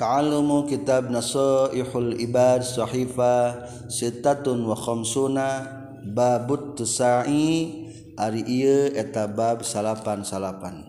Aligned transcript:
Ta'allumu 0.00 0.64
kitab 0.64 1.12
Nasaihul 1.12 2.16
Ibad 2.24 2.64
Sahifa 2.64 3.68
Sitatun 3.84 4.64
wa 4.64 4.72
khamsuna 4.72 5.68
Babut 6.00 6.72
Tusa'i. 6.72 7.84
Ari 8.16 8.40
iya 8.48 8.96
eta 8.96 9.28
bab 9.28 9.60
salapan-salapan. 9.60 10.88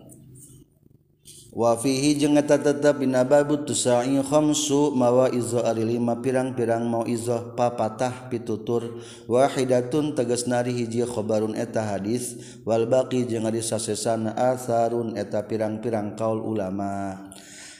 Wa 1.52 1.76
fihi 1.76 2.16
jeung 2.16 2.40
eta 2.40 2.56
tetep 2.56 3.04
dina 3.04 3.28
babut 3.28 3.68
tusa'i 3.68 4.16
khamsu 4.24 4.96
mawaizu 4.96 5.60
ari 5.60 5.84
lima 5.84 6.16
pirang-pirang 6.20 6.84
mauizah 6.88 7.52
papatah 7.52 8.32
pitutur. 8.32 9.00
Wahidatun 9.28 10.16
tegas 10.16 10.48
nari 10.48 10.72
hiji 10.72 11.04
khabarun 11.04 11.52
eta 11.52 11.84
hadis. 11.84 12.40
Wal 12.64 12.88
baqi 12.88 13.28
jeung 13.28 13.44
ari 13.44 13.60
sasesana 13.60 14.32
asarun 14.36 15.16
eta 15.16 15.44
pirang-pirang 15.44 16.16
kaul 16.16 16.40
ulama' 16.40 17.32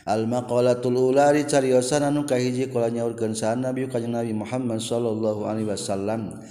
al 0.08 0.26
maqalatul 0.26 0.98
ulari 0.98 1.46
cariosan 1.46 2.02
anu 2.06 2.26
kahiji 2.26 2.70
kala 2.70 2.90
nyaurkeun 2.90 3.34
saha 3.36 3.54
Nabi 3.54 3.86
kanjeng 3.86 4.14
Nabi 4.14 4.34
Muhammad 4.34 4.82
sallallahu 4.82 5.46
alaihi 5.46 5.70
wasallam. 5.70 6.42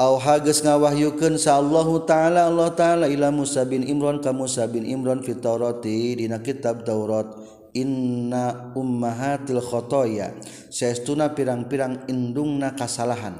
Aw 0.00 0.16
hages 0.16 0.64
ngawahyukeun 0.64 1.36
sa 1.36 1.60
Allahu 1.60 2.08
taala 2.08 2.48
Allah 2.48 2.72
taala 2.72 3.04
ila 3.04 3.28
Musa 3.28 3.68
bin 3.68 3.84
Imran 3.84 4.24
ka 4.24 4.32
Musa 4.32 4.64
bin 4.64 4.88
Imran 4.88 5.20
fi 5.20 5.36
Taurati 5.36 6.16
dina 6.16 6.40
kitab 6.40 6.88
Taurat 6.88 7.28
inna 7.76 8.72
ummahatil 8.72 9.60
khotoya. 9.60 10.32
Saestuna 10.72 11.36
pirang-pirang 11.36 12.08
indungna 12.08 12.72
kasalahan. 12.72 13.36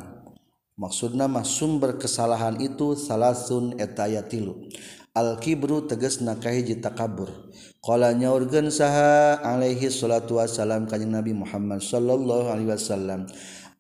Maksudna 0.77 1.29
mah 1.29 1.49
sumber 1.49 1.97
kesalahan 1.97 2.61
itu 2.61 2.93
salasun 2.93 3.77
etaya 3.81 4.25
tilu. 4.25 4.69
Al-kibru 5.11 5.91
teges 5.91 6.23
nakahiji 6.23 6.79
takabur. 6.79 7.51
Qala 7.83 8.15
nyaurgen 8.15 8.71
saha 8.71 9.43
alaihi 9.43 9.91
salatu 9.91 10.39
wassalam 10.39 10.87
kanjeng 10.87 11.11
Nabi 11.11 11.35
Muhammad 11.35 11.83
sallallahu 11.83 12.47
alaihi 12.47 12.71
wasallam. 12.71 13.27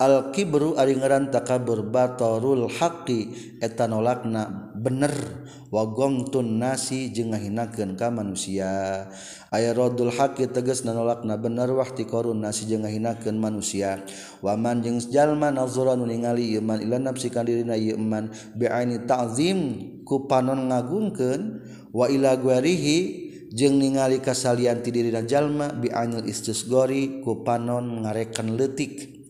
Al-kibru 0.02 0.74
ari 0.74 0.98
ngaran 0.98 1.30
takabur 1.30 1.86
batarul 1.86 2.66
haqqi 2.66 3.30
eta 3.62 3.86
nolakna 3.86 4.74
bener 4.74 5.12
wa 5.70 5.86
gomtun 5.86 6.58
nasi 6.58 7.14
jeung 7.14 7.30
ngahinakeun 7.30 7.94
ka 7.94 8.10
manusia. 8.10 9.06
Aya 9.54 9.70
radul 9.70 10.10
haqqi 10.10 10.50
teges 10.50 10.82
nolakna 10.82 11.38
bener 11.38 11.70
wa 11.70 11.86
korun 12.10 12.42
nasi 12.42 12.66
jeung 12.66 12.82
ngahinakeun 12.82 13.38
manusia. 13.38 14.02
Waman 14.42 14.82
jeung 14.82 14.98
jalma 14.98 15.54
nazura 15.54 15.94
nu 15.94 16.10
ningali 16.10 16.58
ieu 16.58 16.64
ila 16.64 16.98
nafsi 16.98 17.30
ka 17.30 17.46
dirina 17.46 17.78
ieu 17.78 17.94
bi'aini 18.58 19.06
ta'zim. 19.06 19.89
ku 20.06 20.26
panon 20.30 20.70
ngagungkeun 20.70 21.42
wa 21.90 22.06
ila 22.06 22.38
wailaguerihi 22.38 22.98
jeung 23.50 23.82
ningali 23.82 24.22
kasalian 24.22 24.80
ti 24.80 24.94
diri 24.94 25.10
anil 25.10 26.22
biil 26.24 27.02
ku 27.24 27.32
panon 27.42 28.06
ngarekan 28.06 28.54
letik 28.54 29.20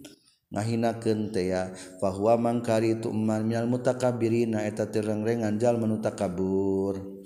ngahinaken 0.50 1.30
tea 1.30 1.72
bahwa 2.02 2.34
mangkari 2.36 2.98
itu 2.98 3.08
emanal 3.08 3.70
mutakabirina 3.70 4.66
eta 4.66 4.90
terengrengan 4.90 5.56
jal 5.62 5.78
menuta 5.78 6.10
kabur 6.10 7.20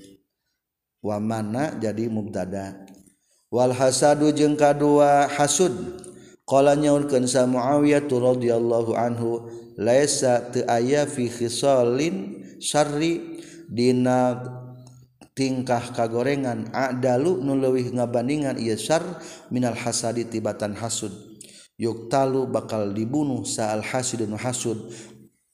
wa 1.04 1.20
mana 1.20 1.76
jadi 1.76 2.08
mubtada? 2.08 2.88
Wal 3.52 3.76
hasadu 3.76 4.32
jeung 4.32 4.56
kadua 4.56 5.28
hasud. 5.28 6.00
Qala 6.44 6.76
nyaurkeun 6.76 7.24
sa 7.24 7.48
Muawiyah 7.48 8.04
radhiyallahu 8.04 8.92
anhu 8.96 9.48
laisa 9.80 10.44
teu 10.52 10.64
aya 10.68 11.08
fi 11.08 11.32
khisalin 11.32 12.44
syarri 12.60 13.33
dina 13.70 14.42
tingkah 15.34 15.92
kagorengan 15.92 16.70
adalu 16.70 17.42
nulewih 17.42 17.90
ngabandingan 17.94 18.56
ieu 18.60 18.78
syar 18.78 19.02
minal 19.50 19.76
hasadi 19.76 20.26
tibatan 20.28 20.76
hasud. 20.78 21.12
Yuktalu 21.74 22.46
bakal 22.46 22.94
dibunuh 22.94 23.42
sa'al 23.42 23.82
hasidun 23.82 24.38
hasud. 24.38 24.78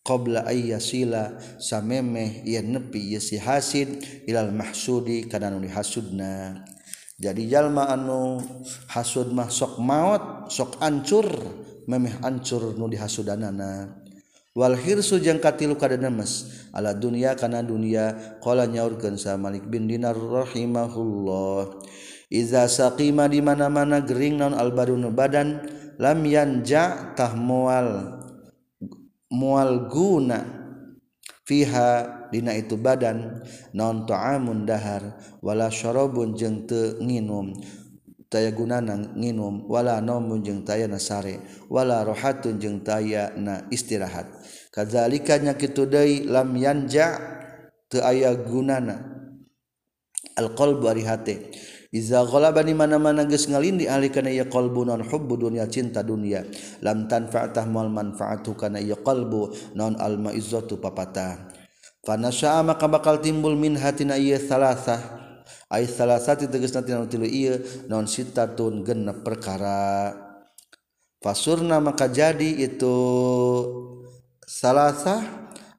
Qabla 0.00 0.48
ayyasila 0.48 1.36
samemeh 1.60 2.44
ieu 2.48 2.64
nepi 2.64 3.12
ieu 3.12 3.20
si 3.20 3.36
hasid 3.36 4.00
ilal 4.24 4.52
mahsudi 4.52 5.28
kana 5.28 5.52
nu 5.52 5.60
hasudna 5.68 6.64
jadi 7.20 7.42
jalma 7.52 7.92
anu 7.92 8.40
hasud 8.88 9.28
mah 9.36 9.52
sok 9.52 9.76
maot 9.76 10.48
sok 10.48 10.80
ancur 10.80 11.28
memeh 11.84 12.16
ancur 12.24 12.72
nu 12.80 12.88
dihasudanana 12.88 13.99
Walhirsu 14.50 15.22
jeung 15.22 15.38
katilu 15.38 15.78
kada 15.78 15.94
nemes 15.94 16.66
ala 16.74 16.90
dunia 16.90 17.38
kana 17.38 17.62
dunia 17.62 18.38
qala 18.42 18.66
nyaurkeun 18.66 19.14
sa 19.14 19.38
Malik 19.38 19.70
bin 19.70 19.86
Dinar 19.86 20.18
rahimahullah. 20.18 21.78
Iza 22.26 22.66
saqima 22.66 23.30
di 23.30 23.38
mana-mana 23.38 24.02
gering 24.02 24.42
naon 24.42 24.58
albarunu 24.58 25.14
badan 25.14 25.62
lam 26.02 26.18
yanja 26.26 27.14
tah 27.14 27.34
mual 27.38 28.18
mual 29.30 29.86
guna 29.86 30.42
fiha 31.46 32.26
dina 32.34 32.50
itu 32.54 32.74
badan 32.74 33.46
naon 33.70 34.02
ta'amun 34.02 34.66
dahar 34.66 35.14
wala 35.38 35.70
syarabun 35.70 36.34
jeung 36.34 36.66
teu 36.66 36.98
nginum. 36.98 37.54
taya 38.30 38.54
gunana 38.54 38.94
nginum 38.96 39.66
wala 39.66 39.98
nomun 39.98 40.40
jeung 40.40 40.62
taya 40.62 40.86
nasare 40.86 41.42
wala 41.66 42.06
rohatun 42.06 42.62
jeung 42.62 42.80
taya 42.86 43.34
na 43.34 43.66
istirahat. 43.74 44.30
Kazalikanya 44.70 45.58
kitu 45.58 45.90
deui 45.90 46.30
lam 46.30 46.54
yanja 46.54 47.18
teu 47.90 48.00
aya 48.06 48.30
gunana 48.38 49.02
alqalbu 50.38 50.86
ari 50.86 51.02
hate 51.02 51.36
Iza 51.90 52.22
ghalaba 52.22 52.62
di 52.62 52.70
mana-mana 52.70 53.26
geus 53.26 53.50
ngalindi 53.50 53.90
ahli 53.90 54.14
kana 54.14 54.30
ya 54.30 54.46
qalbu 54.46 54.86
non 54.86 55.02
hubbu 55.02 55.34
dunya 55.34 55.66
cinta 55.66 56.06
dunya 56.06 56.46
lam 56.86 57.10
tanfa'tah 57.10 57.66
mal 57.66 57.90
manfaatu 57.90 58.54
kana 58.54 58.78
ya 58.78 58.94
qalbu 58.94 59.74
non 59.74 59.98
al 59.98 60.22
ma'izzatu 60.22 60.78
papata. 60.78 61.50
Fanasya'a 62.06 62.62
maka 62.62 62.86
bakal 62.86 63.18
timbul 63.18 63.58
min 63.58 63.74
hatina 63.74 64.14
ieu 64.14 64.38
salasah 64.38 65.19
ay 65.70 65.86
salasati 65.86 66.50
tegasna 66.50 66.82
tegesna 66.82 67.06
tina 67.06 67.06
tilu 67.06 67.26
ieu 67.30 67.62
non 67.86 68.10
sitatun 68.10 68.82
genep 68.82 69.22
perkara. 69.22 70.10
Fasurna 71.20 71.78
maka 71.78 72.10
jadi 72.10 72.64
itu 72.64 72.96
salasa 74.42 75.20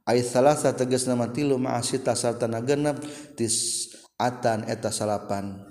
ay 0.07 0.23
salasa 0.23 0.71
tegasna 0.71 1.19
mah 1.19 1.33
tilu 1.35 1.59
ma'asita 1.59 2.15
sartana 2.15 2.63
genep 2.63 3.03
tis 3.35 3.89
atan 4.15 4.63
eta 4.69 4.93
salapan. 4.93 5.67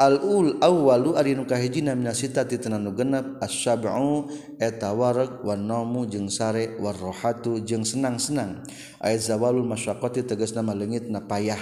Al-ul 0.00 0.56
awwalu 0.64 1.12
ari 1.20 1.36
nu 1.36 1.44
kahijina 1.44 1.92
mina 1.92 2.16
sitati 2.16 2.56
tenan 2.56 2.88
genep 2.96 3.36
asyab'u 3.36 4.32
eta 4.56 4.96
wareg 4.96 5.44
wan 5.44 5.68
namu 5.68 6.08
jeung 6.08 6.32
sare 6.32 6.72
war 6.80 6.96
rohatu 6.96 7.60
jeung 7.60 7.84
senang-senang. 7.84 8.64
Ay 8.96 9.20
zawalul 9.20 9.68
masyaqqati 9.68 10.24
tegasna 10.24 10.64
maleungitna 10.64 11.28
payah. 11.28 11.60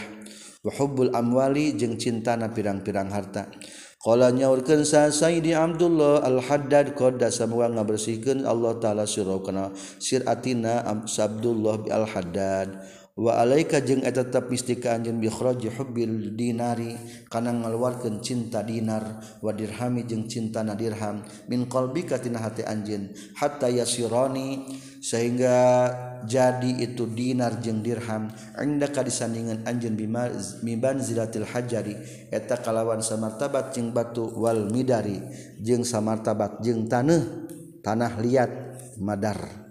wahubbul 0.64 1.14
amwali 1.14 1.74
jeung 1.78 1.98
cintana 2.00 2.50
pirang-pirang 2.50 3.10
harta. 3.12 3.50
Qala 3.98 4.30
nyaurkeun 4.30 4.86
sa 4.86 5.10
Sayyidi 5.10 5.58
Abdullah 5.58 6.22
Al-Haddad 6.22 6.94
qadda 6.94 7.34
samua 7.34 7.66
ngabersihkeun 7.66 8.46
Allah 8.46 8.78
taala 8.78 9.02
sirokana 9.10 9.74
siratina 9.98 10.86
Abdullah 10.86 11.82
bi 11.82 11.90
Al-Haddad. 11.90 12.78
wa 13.18 13.34
alaika 13.34 13.82
jeung 13.82 14.06
eta 14.06 14.22
tetep 14.22 14.46
mesti 14.46 14.78
ka 14.78 14.94
anjeun 14.94 15.18
bikhraji 15.18 15.74
hubbil 15.74 16.38
dinari 16.38 16.94
kana 17.26 17.50
ngaluarkeun 17.50 18.22
cinta 18.22 18.62
dinar 18.62 19.18
wa 19.42 19.50
dirhami 19.50 20.06
jeung 20.06 20.30
cinta 20.30 20.62
na 20.62 20.78
dirham 20.78 21.26
min 21.50 21.66
qalbika 21.66 22.22
tina 22.22 22.38
hati 22.38 22.62
anjeun 22.62 23.10
hatta 23.34 23.66
yasirani 23.74 24.70
sehingga 25.02 25.58
jadi 26.30 26.78
itu 26.78 27.10
dinar 27.10 27.58
jeung 27.58 27.82
dirham 27.82 28.30
indaka 28.54 29.02
disandingan 29.02 29.66
anjeun 29.66 29.98
miban 30.62 31.02
zilatil 31.02 31.42
hajari 31.42 31.98
eta 32.30 32.62
kalawan 32.62 33.02
samartabat 33.02 33.74
jeung 33.74 33.90
batu 33.90 34.30
wal 34.38 34.70
midari 34.70 35.18
jeung 35.58 35.82
samartabat 35.82 36.62
jeung 36.62 36.86
tanah 36.86 37.26
tanah 37.82 38.14
liat 38.22 38.50
madar. 39.02 39.67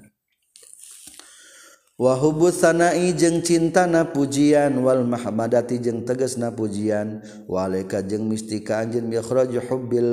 Wahbu 1.97 2.53
sanai 2.53 3.09
jeung 3.17 3.41
cintana 3.41 4.05
pujian 4.13 4.69
Wal 4.85 5.01
Muhammadati 5.01 5.81
jeung 5.81 6.05
teges 6.05 6.37
na 6.37 6.53
pujian 6.53 7.25
walaika 7.49 8.05
jeung 8.05 8.29
mistika 8.29 8.85
anjin 8.85 9.09
biroju 9.09 9.57
hubbil 9.65 10.05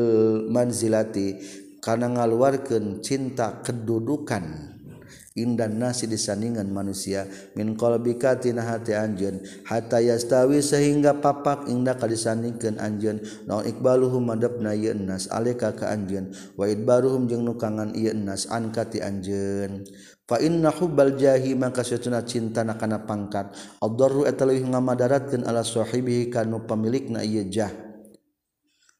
manzilati 0.48 1.36
kana 1.84 2.08
ngaluarkan 2.08 3.04
cinta 3.04 3.60
kedudukan. 3.60 4.72
Indan 5.34 5.82
nasi 5.82 6.06
disandingan 6.06 6.70
manusia 6.70 7.26
min 7.58 7.76
qalbikatina 7.76 8.64
hati 8.64 8.96
anjeun. 8.96 9.42
Hatta 9.66 9.98
yastawi 9.98 10.62
sehingga 10.62 11.18
papak 11.20 11.66
indah 11.66 11.98
kadisandingkeun 11.98 12.78
anjeun. 12.78 13.18
Naon 13.44 13.66
ikbaluhum 13.66 14.30
madepna 14.30 14.78
ieu 14.78 14.94
nas 14.94 15.26
alika 15.28 15.74
ka 15.74 15.90
anjeun. 15.90 16.30
Wa 16.54 16.70
idbaruhum 16.70 17.26
jeung 17.26 17.42
nukangan 17.42 17.98
ieu 17.98 18.14
nas 18.14 18.46
anka 18.46 18.86
ti 18.86 19.02
anjeun. 19.02 19.82
fa 20.24 20.40
inna 20.40 20.72
hubbal 20.72 21.16
jahi 21.20 21.52
maka 21.52 21.84
satuna 21.84 22.24
cinta 22.24 22.64
na 22.64 22.74
kana 22.80 23.04
pangkat. 23.04 23.52
Adarru 23.80 24.24
eta 24.24 24.48
leuwih 24.48 24.64
ngamadaratkeun 24.68 25.44
ala 25.44 25.60
sahibihi 25.60 26.32
kanu 26.32 26.64
pamilikna 26.64 27.20
ieu 27.24 27.44
jah. 27.48 27.72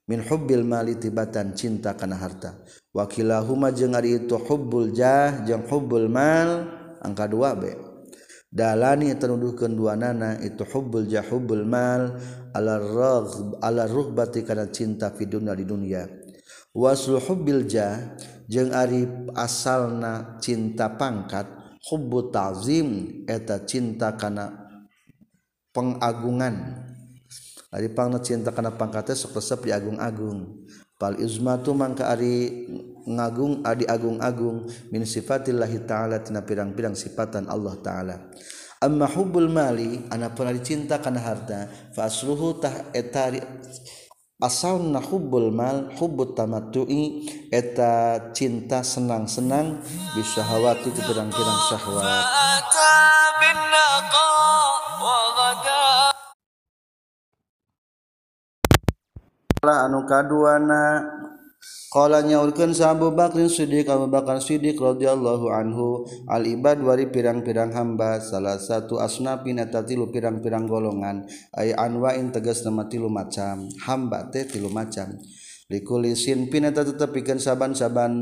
Min 0.05 0.21
hubbil 0.21 0.69
mali 0.69 1.01
tibatan 1.01 1.57
cinta 1.57 1.97
kana 1.97 2.21
harta. 2.21 2.61
Wa 2.93 3.09
kilahuma 3.09 3.73
jeung 3.73 3.97
ari 3.97 4.21
itu 4.21 4.37
hubbul 4.37 4.93
jah 4.93 5.49
jeung 5.49 5.65
hubbul 5.65 6.13
mal 6.13 6.69
angka 7.01 7.25
2 7.25 7.61
be. 7.61 7.73
Dalani 8.55 9.11
tenuduhkeun 9.19 9.75
duanana 9.75 10.39
itu 10.45 10.63
hubbul 10.63 11.11
jah 11.11 11.27
hubbul 11.27 11.67
mal 11.67 12.21
ala 12.55 12.79
ragh 12.79 13.59
ala 13.65 13.89
ruhbati 13.91 14.47
kana 14.47 14.71
cinta 14.71 15.11
fi 15.11 15.27
dunya 15.27 15.57
di 15.57 15.65
dunia. 15.67 16.24
Waslu 16.75 17.23
hubbil 17.23 17.65
jah 17.71 18.19
jeung 18.51 18.75
ari 18.75 19.07
asalna 19.33 20.37
cinta 20.43 20.91
pangkat 20.91 21.47
hubbu 21.89 22.35
ta'zim 22.35 23.23
eta 23.31 23.63
cinta 23.65 24.13
karena 24.19 24.51
pengagungan. 25.75 26.85
Pang 27.75 28.15
cinta 28.23 28.55
karena 28.55 28.71
pangkatnya 28.71 29.19
sok 29.19 29.43
resep 29.43 29.67
di 29.67 29.71
agung-agung. 29.75 30.63
Pal 30.95 31.19
izmatu 31.19 31.75
mangka 31.75 32.07
ari 32.07 32.71
ngagung 33.03 33.67
adi 33.67 33.83
agung-agung 33.83 34.71
min 34.95 35.03
sifatillahi 35.03 35.83
ta'ala 35.83 36.23
tina 36.23 36.47
pirang-pirang 36.47 36.95
sifatan 36.95 37.51
Allah 37.51 37.75
ta'ala. 37.83 38.17
Amma 38.79 39.11
hubbul 39.11 39.51
mali 39.51 40.07
anak 40.07 40.39
pernah 40.39 40.55
dicinta 40.55 41.03
karena 41.03 41.19
harta 41.19 41.67
fa 41.99 42.07
asluhu 42.07 42.63
tah 42.63 42.95
etari 42.95 43.43
asalna 44.43 44.99
hubbul 44.99 45.55
mal 45.55 45.95
hubbut 45.95 46.35
tamattu'i 46.35 47.31
eta 47.55 48.19
cinta 48.35 48.83
senang-senang 48.83 49.79
bisa 50.19 50.43
hawati 50.43 50.91
pirang-pirang 50.91 51.61
syahwat. 51.71 52.27
Anu 59.65 60.05
kaduana 60.05 61.01
Qalanya 61.95 62.43
urkeun 62.43 62.75
sa 62.75 62.91
Abu 62.91 63.15
Bakrin 63.15 63.47
Siddiq 63.47 63.87
Abu 63.87 64.11
Bakar 64.11 64.43
Siddiq 64.43 64.75
radhiyallahu 64.75 65.47
anhu 65.47 66.03
al 66.27 66.43
ibad 66.43 66.83
wari 66.83 67.07
pirang-pirang 67.07 67.71
hamba 67.71 68.19
salah 68.19 68.59
satu 68.59 68.99
asnafin 68.99 69.63
tilu 69.87 70.11
pirang-pirang 70.11 70.67
golongan 70.67 71.23
ay 71.55 71.71
anwa'in 71.71 72.35
tegas 72.35 72.67
nama 72.67 72.91
tilu 72.91 73.07
macam 73.07 73.71
hamba 73.87 74.27
teh 74.27 74.43
tilu 74.43 74.75
macam. 74.75 75.23
Dikulisin 75.65 76.51
sinfin 76.51 76.67
tetap 76.67 76.93
tetepikeun 76.99 77.39
saban-saban 77.39 78.13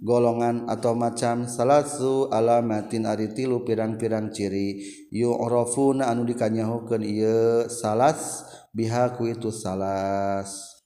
golongan 0.00 0.64
atau 0.72 0.96
macam 0.96 1.44
salahsu 1.44 2.32
alamatin 2.32 3.04
ari 3.04 3.36
tilu 3.36 3.60
pirang-pirang 3.60 4.32
ciri 4.32 4.80
yu'rafuna 5.12 6.08
anu 6.08 6.24
dikanyahokeun 6.24 7.04
ieu 7.04 7.68
salas 7.68 8.48
bihaku 8.72 9.36
itu 9.36 9.52
salas. 9.52 10.81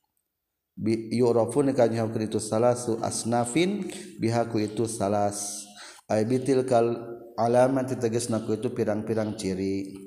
yurafun 0.84 1.72
itu 1.72 2.36
salasu 2.36 3.00
asnafin 3.00 3.88
bihaku 4.20 4.64
itu 4.68 4.84
salas. 4.84 5.64
Ay 6.06 6.22
bitil 6.22 6.62
kal 6.68 6.94
alamat 7.34 7.98
tegasna 7.98 8.44
ku 8.44 8.54
itu 8.54 8.70
pirang-pirang 8.70 9.34
ciri. 9.34 10.06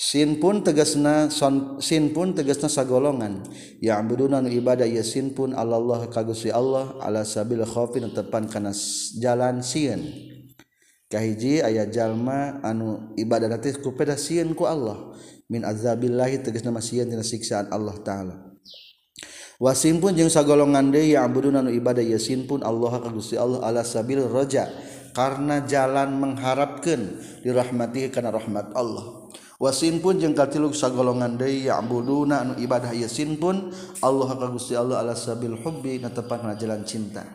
Sin 0.00 0.40
pun 0.40 0.64
tegasna 0.64 1.28
son, 1.28 1.76
sin 1.82 2.16
pun 2.16 2.32
tegasna 2.32 2.72
sagolongan. 2.72 3.44
Ya 3.84 4.00
abuduna 4.00 4.40
ibadah 4.40 4.88
ya 4.88 5.04
sin 5.04 5.36
pun 5.36 5.52
Allah 5.52 6.08
kagusi 6.08 6.48
Allah 6.48 6.96
ala 7.04 7.20
sabil 7.26 7.60
khaufin 7.66 8.08
tepan 8.14 8.48
kana 8.48 8.72
jalan 9.20 9.60
sieun. 9.60 10.00
Kahiji 11.10 11.60
aya 11.60 11.90
jalma 11.90 12.62
anu 12.62 13.12
ibadah 13.18 13.58
teh 13.60 13.76
ku 13.76 13.92
pedasieun 13.92 14.56
ku 14.56 14.64
Allah. 14.64 15.10
Min 15.50 15.66
azabillahi 15.66 16.46
tegasna 16.46 16.70
masieun 16.70 17.10
dina 17.10 17.26
siksaan 17.26 17.68
Allah 17.74 17.98
taala. 18.00 18.49
wasim 19.60 20.00
pun 20.00 20.16
jeung 20.16 20.32
sagolongan 20.32 20.88
deui 20.88 21.12
ya'buduna 21.12 21.60
anu 21.60 21.70
ibadah 21.70 22.00
yasin 22.00 22.48
pun 22.48 22.64
Allah 22.64 22.96
ka 22.96 23.12
Gusti 23.12 23.36
Allah 23.36 23.60
ala 23.60 23.84
sabil 23.84 24.24
raja 24.24 24.72
karena 25.12 25.60
jalan 25.68 26.16
mengharapkan 26.16 27.20
dirahmati 27.44 28.08
karena 28.08 28.32
rahmat 28.32 28.72
Allah. 28.72 29.28
Wasin 29.60 30.00
pun 30.00 30.16
jeung 30.16 30.32
katilu 30.32 30.72
sagolongan 30.72 31.36
deui 31.36 31.68
ya'buduna 31.68 32.48
anu 32.48 32.54
ibadah 32.56 32.96
yasin 32.96 33.36
pun 33.36 33.68
Allah 34.00 34.32
ka 34.32 34.48
Gusti 34.48 34.72
Allah 34.72 35.04
ala 35.04 35.12
sabil 35.12 35.52
hubbi 35.60 36.00
netepan 36.00 36.40
kana 36.40 36.56
jalan 36.56 36.80
cinta. 36.88 37.28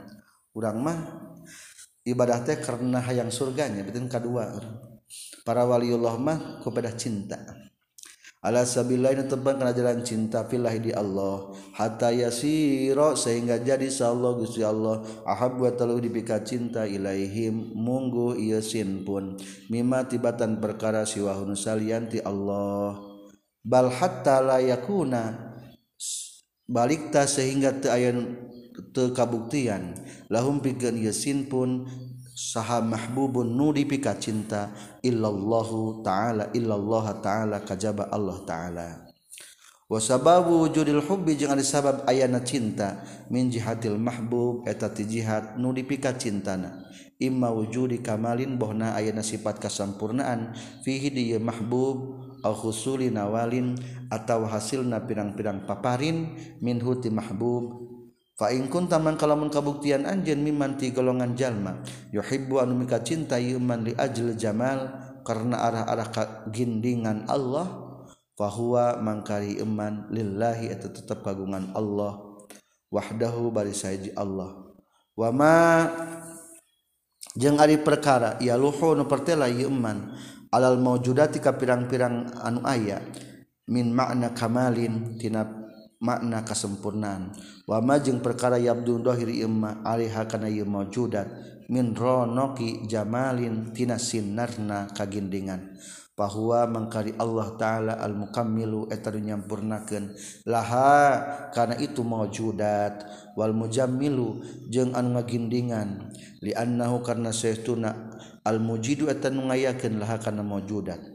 Urang 0.57 0.81
mah 0.81 0.97
ibadah 2.01 2.41
teh 2.41 2.57
karena 2.57 2.97
hayang 3.05 3.29
surganya 3.29 3.85
betul 3.85 4.09
kadua 4.09 4.57
para 5.45 5.61
waliullah 5.69 6.17
mah 6.17 6.65
kepada 6.65 6.97
cinta. 6.97 7.64
Sabil 8.65 9.01
lain 9.01 9.25
tebang 9.25 9.57
karena 9.57 9.73
jalan 9.73 10.05
cinta 10.05 10.45
fillahi 10.45 10.77
di 10.77 10.91
Allah. 10.93 11.49
Hatta 11.73 12.13
yasiro 12.13 13.17
sehingga 13.17 13.57
jadi 13.57 13.89
Allah 14.05 14.31
Gusti 14.37 14.61
Allah. 14.61 15.01
Ahab 15.25 15.57
buat 15.57 15.81
terlalu 15.81 16.13
dipika 16.13 16.45
cinta 16.45 16.85
ilaihim 16.85 17.73
munggu 17.73 18.37
yasin 18.37 19.01
pun. 19.01 19.41
Mima 19.73 20.05
tibatan 20.05 20.61
perkara 20.61 21.09
siwahun 21.09 21.57
salianti 21.57 22.21
Allah. 22.21 23.01
Bal 23.65 23.89
hatta 23.89 24.45
la 24.45 24.61
yakuna 24.61 25.55
balikta 26.69 27.25
sehingga 27.25 27.73
te 27.81 27.89
ayan 27.89 28.45
te 28.93 29.09
kabuktian 29.13 29.97
lahum 30.29 30.61
pikeun 30.61 31.01
yasin 31.01 31.49
pun 31.49 31.89
saha 32.35 32.83
mahbubun 32.83 33.55
nu 33.55 33.71
dipika 33.71 34.19
cinta 34.19 34.75
illallahu 34.99 36.03
ta'ala 36.03 36.51
illallah 36.51 37.23
ta'ala 37.23 37.63
kajaba 37.63 38.11
Allah 38.11 38.37
ta'ala. 38.43 38.89
Wa 39.85 40.01
sababu 40.01 40.65
wujudil 40.65 40.99
hubbi 40.99 41.39
jeung 41.39 41.55
ari 41.55 41.63
sabab 41.63 42.03
ayana 42.09 42.43
cinta. 42.43 43.05
Min 43.31 43.47
jihatil 43.47 43.95
mahbub 43.95 44.67
eta 44.67 44.91
ti 44.91 45.07
jihad 45.07 45.55
nu 45.55 45.71
dipika 45.71 46.11
cintana. 46.17 46.83
Imma 47.21 47.53
wujudi 47.55 48.03
kamalin 48.03 48.59
bohna 48.59 48.97
ayana 48.99 49.23
sifat 49.23 49.61
kasampurnaan. 49.61 50.57
Fihi 50.83 51.13
di 51.13 51.31
mahbub 51.39 52.19
au 52.43 52.53
husuli 52.53 53.13
nawalin 53.13 53.77
atawa 54.09 54.49
hasilna 54.57 55.05
pirang-pirang 55.05 55.69
paparin. 55.69 56.33
Min 56.65 56.81
huti 56.81 57.13
mahbub 57.13 57.94
ingkun 58.35 58.91
taman 58.91 59.15
kalamun 59.15 59.47
kabuktian 59.47 60.03
anjen 60.03 60.43
mimanti 60.43 60.91
golongan 60.91 61.39
jalma 61.39 61.79
yuhibbu 62.11 62.59
anu 62.59 62.75
mika 62.75 62.99
cinta 62.99 63.39
yuman 63.39 63.87
li 63.87 63.95
ajl 63.95 64.35
jamal 64.35 64.91
karena 65.23 65.55
arah-arah 65.63 66.07
gindingan 66.51 67.23
Allah 67.31 67.85
fahuwa 68.35 68.99
mangkari 68.99 69.55
iman 69.63 70.11
lillahi 70.11 70.67
eta 70.67 70.91
tetep 70.91 71.23
kagungan 71.23 71.71
Allah 71.71 72.19
wahdahu 72.91 73.55
bari 73.55 73.71
sayaji 73.71 74.11
Allah. 74.19 74.67
Wama 75.15 75.87
jeung 77.39 77.55
ari 77.55 77.79
perkara 77.79 78.35
ya 78.43 78.59
luhu 78.59 78.99
nu 78.99 79.07
pertela 79.07 79.47
iman 79.47 80.11
alal 80.51 80.75
maujudati 80.75 81.39
ka 81.39 81.55
pirang-pirang 81.55 82.35
anu 82.43 82.59
aya 82.67 82.99
min 83.71 83.95
makna 83.95 84.35
kamalin 84.35 85.15
tina 85.15 85.64
makna 86.05 86.45
kesempurnaan 86.45 87.33
wamajeng 87.65 88.21
perkara 88.21 88.61
Abdulhiri 88.61 89.41
Imma 89.41 89.81
Alihajudat 89.81 91.27
minronoki 91.65 92.85
Jamallintina 92.85 93.97
Sinarna 93.97 94.85
kagindingan. 94.93 95.73
Bahwa 96.15 96.63
mengkari 96.71 97.11
Allah 97.19 97.59
ta'ala 97.59 97.93
al-mukammilu 97.99 98.87
etar 98.87 99.19
nyampurnaken 99.19 100.15
laha 100.47 101.19
karena 101.51 101.75
itu 101.75 102.07
maujudat 102.07 103.03
wal 103.35 103.51
mujammilu 103.51 104.39
jeung 104.71 104.95
anu 104.95 105.19
ngagindingan. 105.19 106.15
Liannahu 106.39 107.03
karena 107.03 107.35
saytuna 107.35 108.15
al-mujidu 108.47 109.11
etan 109.11 109.43
ngayakeun 109.43 109.99
laha 109.99 110.15
karena 110.23 110.39
maujudat. 110.39 111.14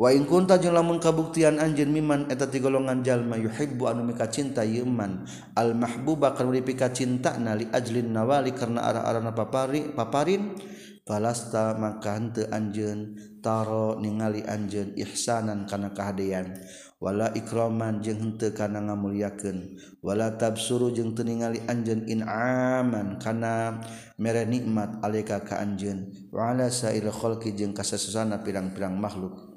Waing 0.00 0.24
kunta 0.24 0.56
jeung 0.56 0.72
lamun 0.72 0.96
kabuktian 0.98 1.60
anjeun 1.60 1.92
miman 1.92 2.24
eta 2.32 2.48
ti 2.48 2.64
golongan 2.64 3.04
jalma 3.04 3.36
yuhibbu 3.36 3.92
anu 3.92 4.08
mika 4.08 4.24
cinta 4.32 4.64
yeuman 4.64 5.28
al 5.52 5.76
mahbuba 5.76 6.32
kan 6.32 6.48
ka 6.74 6.88
cinta 6.96 7.36
nali 7.36 7.68
ajlin 7.68 8.08
nawali 8.08 8.56
karena 8.56 8.88
arah-arana 8.88 9.36
papari 9.36 9.92
paparin 9.92 10.56
palasta 11.04 11.76
maka 11.76 12.16
henteu 12.16 12.48
anjeun 12.48 13.20
taro 13.44 14.00
ningali 14.00 14.40
anjeun 14.48 14.96
ihsanan 14.96 15.68
kana 15.68 15.92
kahadean. 15.92 16.56
Wala 17.02 17.34
ikraman 17.34 17.98
jeung 17.98 18.22
henteu 18.22 18.54
kana 18.54 18.78
ngamulyakeun. 18.78 19.74
Wala 20.06 20.38
tabsuru 20.38 20.94
jeung 20.94 21.18
teu 21.18 21.26
ningali 21.26 21.58
anjeun 21.66 22.06
in'aman 22.06 23.18
kana 23.18 23.82
mere 24.16 24.46
nikmat 24.46 25.02
alika 25.02 25.42
ka 25.42 25.58
anjeun. 25.58 26.14
Wa 26.30 26.54
ala 26.54 26.70
sa'il 26.70 27.04
khalqi 27.10 27.58
jeung 27.58 27.74
kasasusana 27.74 28.40
pirang-pirang 28.46 28.94
makhluk. 28.94 29.51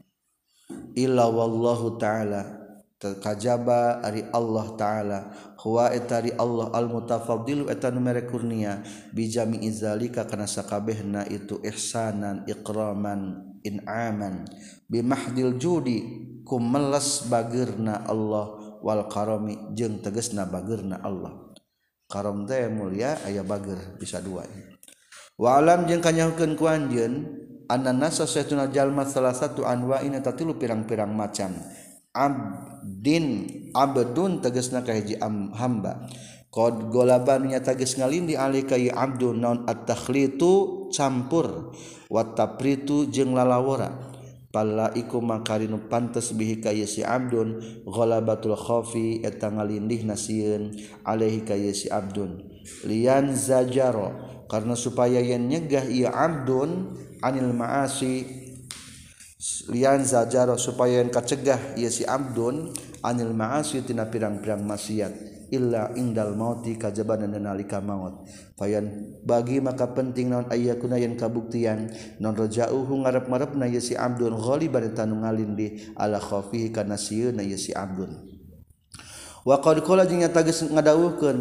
illa 0.96 1.28
wallahu 1.30 2.00
ta'ala. 2.00 2.66
Terkajaba 2.96 4.00
ari 4.02 4.24
Allah 4.32 4.66
ta'ala. 4.80 5.20
Huwa 5.60 5.92
etari 5.92 6.32
Allah 6.40 6.72
al-mutafaddilu 6.72 7.68
nu 7.68 8.00
mere 8.00 8.24
kurnia. 8.24 8.82
Bijami 9.12 9.62
izalika 9.68 10.24
kana 10.24 10.48
sakabehna 10.48 11.28
itu 11.28 11.60
ihsanan 11.62 12.48
ikraman 12.48 13.52
in'aman. 13.62 14.48
Bimahdil 14.88 15.60
judi 15.60 16.00
kum 16.48 16.64
meles 16.72 17.28
bagirna 17.28 18.08
Allah. 18.08 18.80
Wal 18.80 19.06
karami 19.12 19.76
jeung 19.76 20.00
tegesna 20.00 20.48
bagirna 20.48 21.04
Allah. 21.04 21.52
Karom 22.06 22.46
teh 22.46 22.70
mulia 22.70 23.18
aya 23.26 23.42
bagir 23.42 23.98
bisa 23.98 24.22
dua. 24.22 24.46
Walam 25.36 25.84
jeung 25.90 26.00
kanyahukeun 26.00 26.56
ku 26.56 26.70
anjeun 26.70 27.44
anjallma 27.70 29.04
salah 29.06 29.34
satu 29.34 29.66
anwaeta 29.66 30.32
tatilu 30.32 30.58
pirang-pirang 30.58 31.12
macam. 31.12 31.54
Abdin 32.16 33.48
Abdun 33.76 34.40
teges 34.40 34.72
am 35.20 35.52
hamba. 35.52 36.08
Qad 36.56 36.88
golabannya 36.88 37.60
tagis 37.60 38.00
ngalindi 38.00 38.40
alika 38.40 38.80
ya 38.80 38.96
abdu 38.96 39.36
non 39.36 39.68
at-takhlitu 39.68 40.88
campur. 40.96 41.76
Wa 42.08 42.32
tapritu 42.32 43.12
jeung 43.12 43.36
lalawara. 43.36 44.16
Pala 44.56 44.88
iku 44.96 45.20
makarinu 45.20 45.92
pantes 45.92 46.32
bihi 46.32 46.64
kayi 46.64 46.88
si 46.88 47.04
abdun 47.04 47.60
Golabatul 47.84 48.56
khafi 48.56 49.20
eta 49.20 49.52
ngalindih 49.52 50.08
nasieun 50.08 50.72
alaihi 51.04 51.44
kayi 51.44 51.76
si 51.76 51.92
abdun. 51.92 52.40
Lian 52.88 53.36
zajaro 53.36 54.16
karena 54.48 54.80
supaya 54.80 55.20
yen 55.20 55.52
nyegah 55.52 55.84
ia 55.92 56.08
abdun 56.08 56.96
anil 57.26 57.50
maasi. 57.50 58.46
Lian 59.70 60.06
zajaro 60.06 60.58
supaya 60.58 61.02
yang 61.02 61.10
kacegah 61.10 61.78
ia 61.78 61.90
si 61.90 62.06
abdun 62.06 62.70
anil 63.02 63.34
maasi 63.34 63.82
tina 63.82 64.06
pirang-pirang 64.06 64.62
maksiat. 64.62 65.34
Illa 65.54 65.94
indal 65.94 66.34
mauti 66.34 66.74
kajaban 66.74 67.30
dan 67.30 67.46
nalika 67.46 67.78
maut. 67.78 68.26
Fayan 68.58 69.14
bagi 69.22 69.62
maka 69.62 69.94
penting 69.94 70.34
non 70.34 70.50
ayakuna 70.50 70.98
yang 70.98 71.14
kabuktian? 71.14 71.94
Non 72.18 72.34
rajauhu 72.34 73.06
ngarep 73.06 73.30
ngarepna 73.30 73.70
ya 73.70 73.78
si 73.78 73.94
abdun 73.94 74.34
ghaliban 74.34 74.90
tanu 74.98 75.22
ngalindi 75.22 75.94
ala 75.94 76.18
khafihi 76.18 76.74
kana 76.74 76.98
sieuna 76.98 77.46
ya 77.46 77.58
si 77.62 77.70
abdun. 77.78 78.10
Wa 79.46 79.62
qad 79.62 79.86
qala 79.86 80.10
jeung 80.10 80.26
nyata 80.26 80.42
geus 80.42 80.66
ngadawuhkeun 80.66 81.38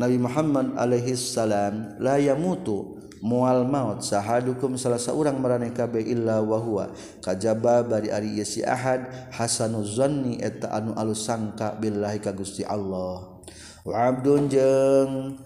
Nabi 0.00 0.16
Muhammad 0.16 0.72
alaihi 0.80 1.12
salam 1.12 2.00
la 2.00 2.16
yamutu 2.16 3.03
mual 3.24 3.64
maut 3.64 4.04
sahadukum 4.04 4.76
salah 4.76 5.00
seorang 5.00 5.40
marane 5.40 5.72
kabeh 5.72 6.04
illa 6.04 6.44
wa 6.44 6.60
huwa. 6.60 6.92
Kajaba 7.24 7.80
bari 7.80 8.12
ari 8.12 8.36
si 8.44 8.60
ahad 8.60 9.08
hasanu 9.32 9.80
zanni 9.80 10.36
eta 10.44 10.68
anu 10.68 10.92
alus 10.92 11.24
sangka 11.24 11.72
billahi 11.80 12.20
ka 12.20 12.36
Gusti 12.36 12.68
Allah. 12.68 13.40
Wa 13.88 14.12
abdun 14.12 14.52
jeung 14.52 15.40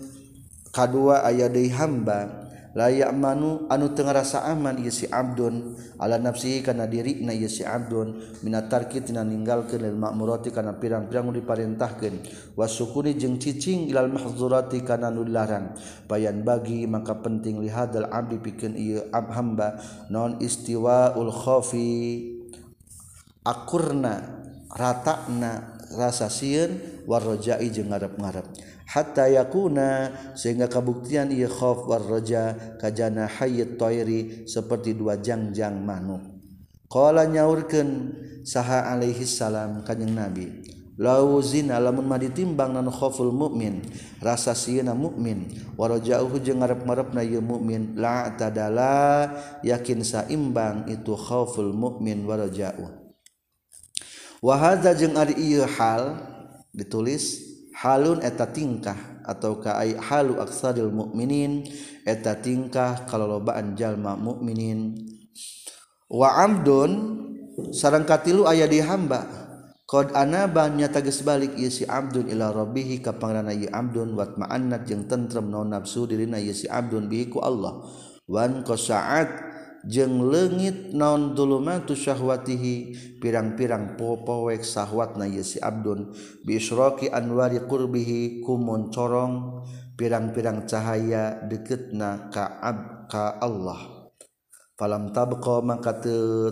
kadua 0.74 1.22
aya 1.22 1.46
deui 1.46 1.70
hamba. 1.70 2.47
layak 2.76 3.12
manu 3.16 3.64
anu 3.72 3.92
tengerasa 3.96 4.44
aman 4.48 4.80
Yesi 4.80 5.08
Abdun. 5.08 5.76
Ala 5.96 6.20
nafsihi 6.20 6.60
karena 6.60 6.84
diri 6.84 7.24
na 7.24 7.36
Yesi 7.36 7.64
Abdun. 7.64 8.40
Minatarki 8.44 9.00
tina 9.04 9.24
ninggalkeun 9.24 9.84
lil 9.84 9.96
ma'murati 9.96 10.52
kana 10.52 10.76
pirang-pirang 10.76 11.32
diparintahkeun. 11.32 12.14
Wasukuni 12.58 13.16
jeung 13.16 13.40
cicing 13.40 13.88
ilal 13.88 14.12
mahzurati 14.12 14.84
kana 14.84 15.08
nu 15.08 15.24
dilarang. 15.24 15.76
Bayan 16.10 16.44
bagi 16.44 16.84
maka 16.84 17.16
penting 17.18 17.60
lihadal 17.62 18.08
abdi 18.12 18.36
pikeun 18.40 18.74
ieu 18.76 19.04
ab 19.12 19.32
hamba. 19.32 19.80
Non 20.12 20.40
istiwaul 20.42 21.32
khafi 21.32 21.90
akurna 23.44 24.44
ratakna 24.68 25.80
rasa 25.96 26.28
sieun 26.28 27.00
warrojai 27.08 27.64
jeung 27.72 27.88
ngarep-ngarep. 27.88 28.44
hatta 28.88 29.28
yakuna 29.28 30.16
sehingga 30.32 30.66
kabuktian 30.72 31.28
ieu 31.28 31.46
khauf 31.46 31.84
war 31.84 32.00
raja 32.00 32.56
kajana 32.80 33.28
hayyit 33.28 33.76
toiri 33.76 34.48
seperti 34.48 34.96
dua 34.96 35.20
jangjang 35.20 35.76
manuk. 35.84 36.24
Qala 36.88 37.28
nyaurkeun 37.28 38.16
saha 38.48 38.88
alaihi 38.88 39.28
salam 39.28 39.84
kanjing 39.84 40.16
nabi 40.16 40.68
lau 40.98 41.38
zina 41.38 41.78
lamun 41.78 42.10
mah 42.10 42.18
ditimbang 42.18 42.74
nan 42.74 42.90
khauful 42.90 43.30
mukmin 43.30 43.86
rasa 44.18 44.50
sieuna 44.50 44.98
mukmin 44.98 45.46
warajauhu 45.78 46.42
jeung 46.42 46.58
ngarep-ngarepna 46.58 47.22
ieu 47.22 47.38
mukmin 47.38 47.94
la 47.94 48.34
tadala 48.34 49.30
yakin 49.62 50.02
saimbang 50.02 50.90
itu 50.90 51.14
khauful 51.14 51.70
mukmin 51.70 52.26
warajauh 52.26 52.90
wa 54.42 54.54
hadza 54.58 54.90
jeung 54.98 55.14
ari 55.14 55.38
ieu 55.38 55.62
hal 55.62 56.18
ditulis 56.74 57.47
halun 57.78 58.18
eta 58.22 58.50
tingkah 58.50 59.22
atau 59.22 59.62
kaai 59.62 59.94
halu 59.94 60.40
aksaril 60.42 60.90
mukminin 60.90 61.62
eta 62.02 62.38
tingkah 62.40 63.06
kalolobaan 63.06 63.78
jalma 63.78 64.18
mukminin 64.18 64.98
wa 66.10 66.42
amdun 66.42 67.22
sarang 67.70 68.08
katilu 68.08 68.48
aya 68.50 68.66
di 68.66 68.82
hamba 68.82 69.48
qad 69.88 70.12
anaba 70.12 70.68
nyata 70.68 71.00
geus 71.00 71.24
balik 71.24 71.56
ieu 71.56 71.72
si 71.72 71.88
abdun 71.88 72.28
ila 72.28 72.52
rabbih 72.52 73.00
ka 73.00 73.16
pangarana 73.16 73.56
ieu 73.56 73.72
abdun 73.72 74.12
wat 74.18 74.36
ma'annat 74.36 74.84
jeung 74.84 75.08
tentrem 75.08 75.48
naon 75.48 75.72
nafsu 75.72 76.04
dirina 76.04 76.36
ieu 76.36 76.52
si 76.52 76.68
abdun 76.68 77.08
bihi 77.08 77.32
ku 77.32 77.40
Allah. 77.40 77.88
Wan 78.28 78.60
qasaat 78.60 79.47
jeung 79.84 80.30
legit 80.30 80.94
naon 80.94 81.36
dulumatusyaahwatihi 81.36 82.74
pirang-pirang 83.20 83.98
popowek 83.98 84.62
syahwat 84.64 85.18
na 85.18 85.26
Yesi 85.26 85.60
Abdul 85.60 86.14
bisroki 86.46 87.10
Anwari 87.10 87.62
Qurbihi 87.62 88.40
kumun 88.42 88.90
corong 88.94 89.66
pirang-pirang 89.98 90.64
cahaya 90.70 91.42
deketna 91.42 92.30
kaab 92.30 93.10
ka 93.10 93.36
Allah. 93.42 93.97
falam 94.78 95.10
tabqa 95.10 95.58
maka 95.58 95.98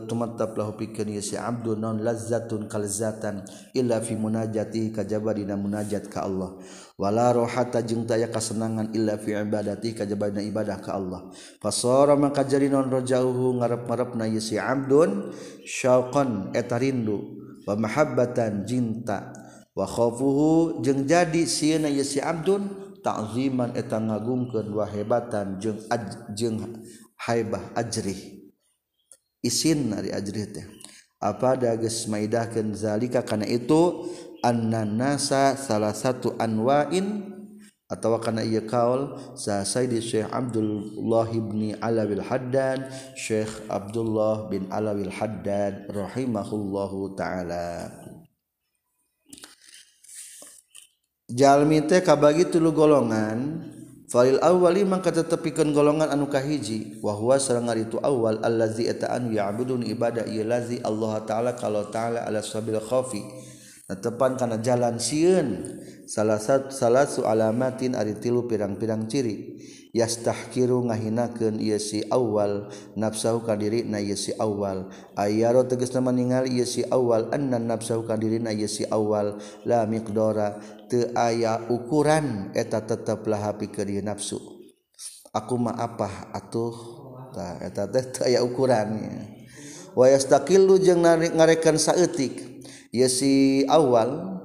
tumattaplahu 0.02 0.75
pikeun 0.75 1.14
ieu 1.14 1.23
si 1.23 1.38
abdu 1.38 1.78
non 1.78 2.02
lazzatun 2.02 2.66
kalzatan 2.66 3.47
illa 3.71 4.02
fi 4.02 4.18
munajati 4.18 4.90
kajaba 4.90 5.30
dina 5.30 5.54
munajat 5.54 6.11
ka 6.11 6.26
Allah. 6.26 6.59
Wala 6.99 7.30
rohata 7.30 7.87
jeung 7.87 8.02
taya 8.02 8.26
kasenangan 8.26 8.90
illa 8.99 9.14
fi 9.14 9.38
ibadati 9.38 9.95
kajaba 9.95 10.35
dina 10.35 10.42
ibadah 10.42 10.83
ka 10.83 10.99
Allah. 10.99 11.30
Fasara 11.62 12.18
maka 12.18 12.42
jadi 12.42 12.66
non 12.66 12.90
rajauhu 12.90 13.62
ngarep-ngarepna 13.62 14.26
ieu 14.26 14.42
si 14.42 14.59
abdun 14.59 15.30
syauqan 15.62 16.50
eta 16.50 16.83
rindu 16.83 17.23
wa 17.62 17.78
mahabbatan 17.78 18.66
cinta 18.66 19.30
wa 19.71 19.87
khaufuhu 19.87 20.83
jeung 20.83 21.06
jadi 21.06 21.47
sieuna 21.47 21.87
ieu 21.87 22.02
si 22.02 22.18
abdun 22.18 22.75
ta'ziman 23.06 23.78
eta 23.78 24.02
ngagungkeun 24.02 24.66
wa 24.75 24.83
hebatan 24.83 25.62
jeung 25.62 25.78
jeung 26.35 26.59
haibah 27.25 27.73
ajrih. 27.73 28.50
Isin 29.40 29.92
dari 29.94 30.11
ajrih 30.12 30.46
teh. 30.50 30.66
Apa 31.16 31.56
dages 31.56 32.04
maidahkeun 32.11 32.76
zalika? 32.76 33.25
Kana 33.25 33.49
itu 33.49 34.04
annanasa 34.44 35.56
salah 35.56 35.96
satu 35.96 36.37
anwa'in 36.37 37.37
atau 37.87 38.18
kana 38.18 38.42
ieu 38.42 38.66
kaul 38.66 39.14
sasai 39.38 39.87
di 39.87 40.02
Syekh 40.02 40.26
Abdullah 40.35 41.30
bin 41.30 41.78
Alawil 41.78 42.18
Haddad 42.18 42.90
Syekh 43.14 43.70
Abdullah 43.70 44.50
bin 44.50 44.66
Alawil 44.75 45.14
Haddad 45.14 45.87
rahimahullahu 45.94 47.14
taala. 47.14 47.94
Jalmi 51.30 51.82
teh 51.87 52.02
kabagi 52.02 52.50
tilu 52.50 52.70
golongan 52.70 53.66
Falil 54.06 54.38
awali 54.38 54.86
maka 54.86 55.10
tetepikeun 55.10 55.75
golongan 55.75 56.06
anu 56.14 56.30
kahiji 56.30 57.02
wa 57.02 57.10
huwa 57.10 57.42
sareng 57.42 57.66
itu 57.75 57.98
awal 57.98 58.38
allazi 58.38 58.86
eta 58.86 59.10
anu 59.10 59.34
ya'budun 59.34 59.82
ibadah 59.82 60.30
ieu 60.30 60.46
lazi 60.46 60.78
Allah 60.86 61.26
taala 61.26 61.58
kalau 61.58 61.90
taala 61.90 62.22
ala 62.22 62.38
sabil 62.38 62.78
khafi 62.78 63.26
tepan 63.98 64.38
kana 64.38 64.62
jalan 64.62 65.02
sieun 65.02 65.78
salah 66.06 66.38
satu 66.38 66.70
salah 66.70 67.06
su 67.06 67.26
alamatin 67.26 67.98
ari 67.98 68.18
tilu 68.18 68.46
pirang-pirang 68.46 69.10
ciri. 69.10 69.58
yastahkiru 69.96 70.84
ngahinakeun 70.92 71.56
ieu 71.56 71.80
si 71.80 72.04
awal 72.12 72.68
nafsahu 72.92 73.40
ka 73.40 73.56
dirina 73.56 73.96
ieu 73.96 74.12
si 74.12 74.36
awal. 74.36 74.92
Ayaro 75.16 75.64
tegasna 75.64 76.04
ningali 76.12 76.60
ieu 76.60 76.68
si 76.68 76.84
awal 76.92 77.32
anna 77.32 77.56
nafsahu 77.56 78.04
ka 78.04 78.20
dirina 78.20 78.52
ieu 78.52 78.68
si 78.68 78.84
awal. 78.92 79.40
La 79.64 79.88
miqdara 79.88 80.60
teu 80.92 81.08
aya 81.16 81.64
ukuran 81.72 82.52
eta 82.52 82.84
tetep 82.84 83.24
lahapi 83.24 83.72
ka 83.72 83.88
ka 83.88 84.04
nafsu. 84.04 84.36
Aku 85.32 85.56
ma 85.56 85.72
apa 85.72 86.28
atuh. 86.36 86.76
Tah 87.32 87.64
eta 87.64 87.88
teh 87.88 88.04
teu 88.12 88.22
aya 88.28 88.44
ukurannya 88.44 89.36
wa 89.96 90.12
yastaqillu 90.12 90.76
jeung 90.76 91.00
ngarekan 91.08 91.80
saeutik 91.80 92.36
ieu 92.92 93.08
si 93.08 93.64
awal 93.64 94.35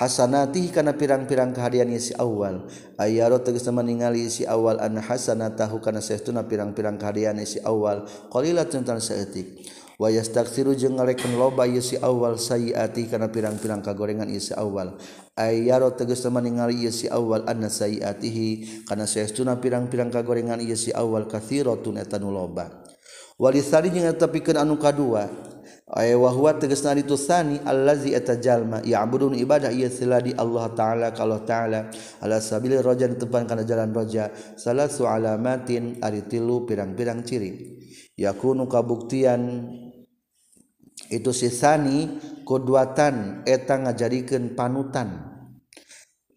Hasanati 0.00 0.72
karena 0.72 0.96
pirang-pirang 0.96 1.52
kehadian 1.52 1.92
isi 1.92 2.16
awal. 2.16 2.64
Ayaro 2.96 3.36
tegas 3.44 3.68
ningali 3.68 4.32
isi 4.32 4.48
awal 4.48 4.80
an 4.80 4.96
hasana 4.96 5.52
tahu 5.52 5.76
karena 5.84 6.00
sehtuna 6.00 6.48
pirang-pirang 6.48 6.96
kehadian 6.96 7.36
isi 7.36 7.60
awal. 7.60 8.08
Qalilat 8.32 8.72
tentang 8.72 8.96
seetik 8.96 9.60
wa 10.00 10.08
jeung 10.08 10.96
ngareken 10.96 11.36
loba 11.36 11.68
ieu 11.68 11.84
si 11.84 12.00
awal 12.00 12.40
sayiati 12.40 13.12
kana 13.12 13.28
pirang-pirang 13.28 13.84
kagorengan 13.84 14.32
isi 14.32 14.48
si 14.48 14.52
awal. 14.56 14.96
Ayaro 15.36 15.92
tegas 15.92 16.24
ningali 16.24 16.80
ieu 16.80 16.96
si 16.96 17.04
awal 17.04 17.44
anna 17.44 17.68
sayiatihi 17.68 18.88
kana 18.88 19.04
saestuna 19.04 19.60
pirang-pirang 19.60 20.08
kagorengan 20.08 20.64
ieu 20.64 20.80
si 20.80 20.96
awal 20.96 21.28
kathiratun 21.28 22.00
eta 22.00 22.16
nu 22.16 22.32
loba. 22.32 22.88
Walisari 23.36 23.92
jeung 23.92 24.08
eta 24.08 24.32
anu 24.64 24.80
kadua. 24.80 25.28
wahwa 25.90 26.54
tegesna 26.54 26.94
itu 26.94 27.18
sani 27.18 27.58
allazi 27.66 28.14
eta 28.14 28.38
jalma 28.38 28.78
ya'budun. 28.86 29.34
Ibadah 29.34 29.74
ieu 29.74 29.90
siladi 29.90 30.30
Allah 30.38 30.70
taala 30.70 31.08
kalau 31.10 31.42
taala 31.42 31.90
ala 32.22 32.38
sabili 32.38 32.78
roja 32.78 33.10
di 33.10 33.18
tempat 33.18 33.50
kana 33.50 33.66
jalan 33.66 33.90
roja. 33.90 34.30
Salah 34.54 34.86
su 34.86 35.02
alamatin 35.02 35.98
ari 35.98 36.30
tilu 36.30 36.62
pirang-pirang 36.62 37.26
ciri. 37.26 37.50
Yakunu 38.14 38.70
kabuktian 38.70 39.66
itu 41.10 41.30
si 41.34 41.50
sani 41.50 42.22
kuduatan 42.46 43.42
eta 43.42 43.82
ngajadikeun 43.82 44.54
panutan. 44.54 45.29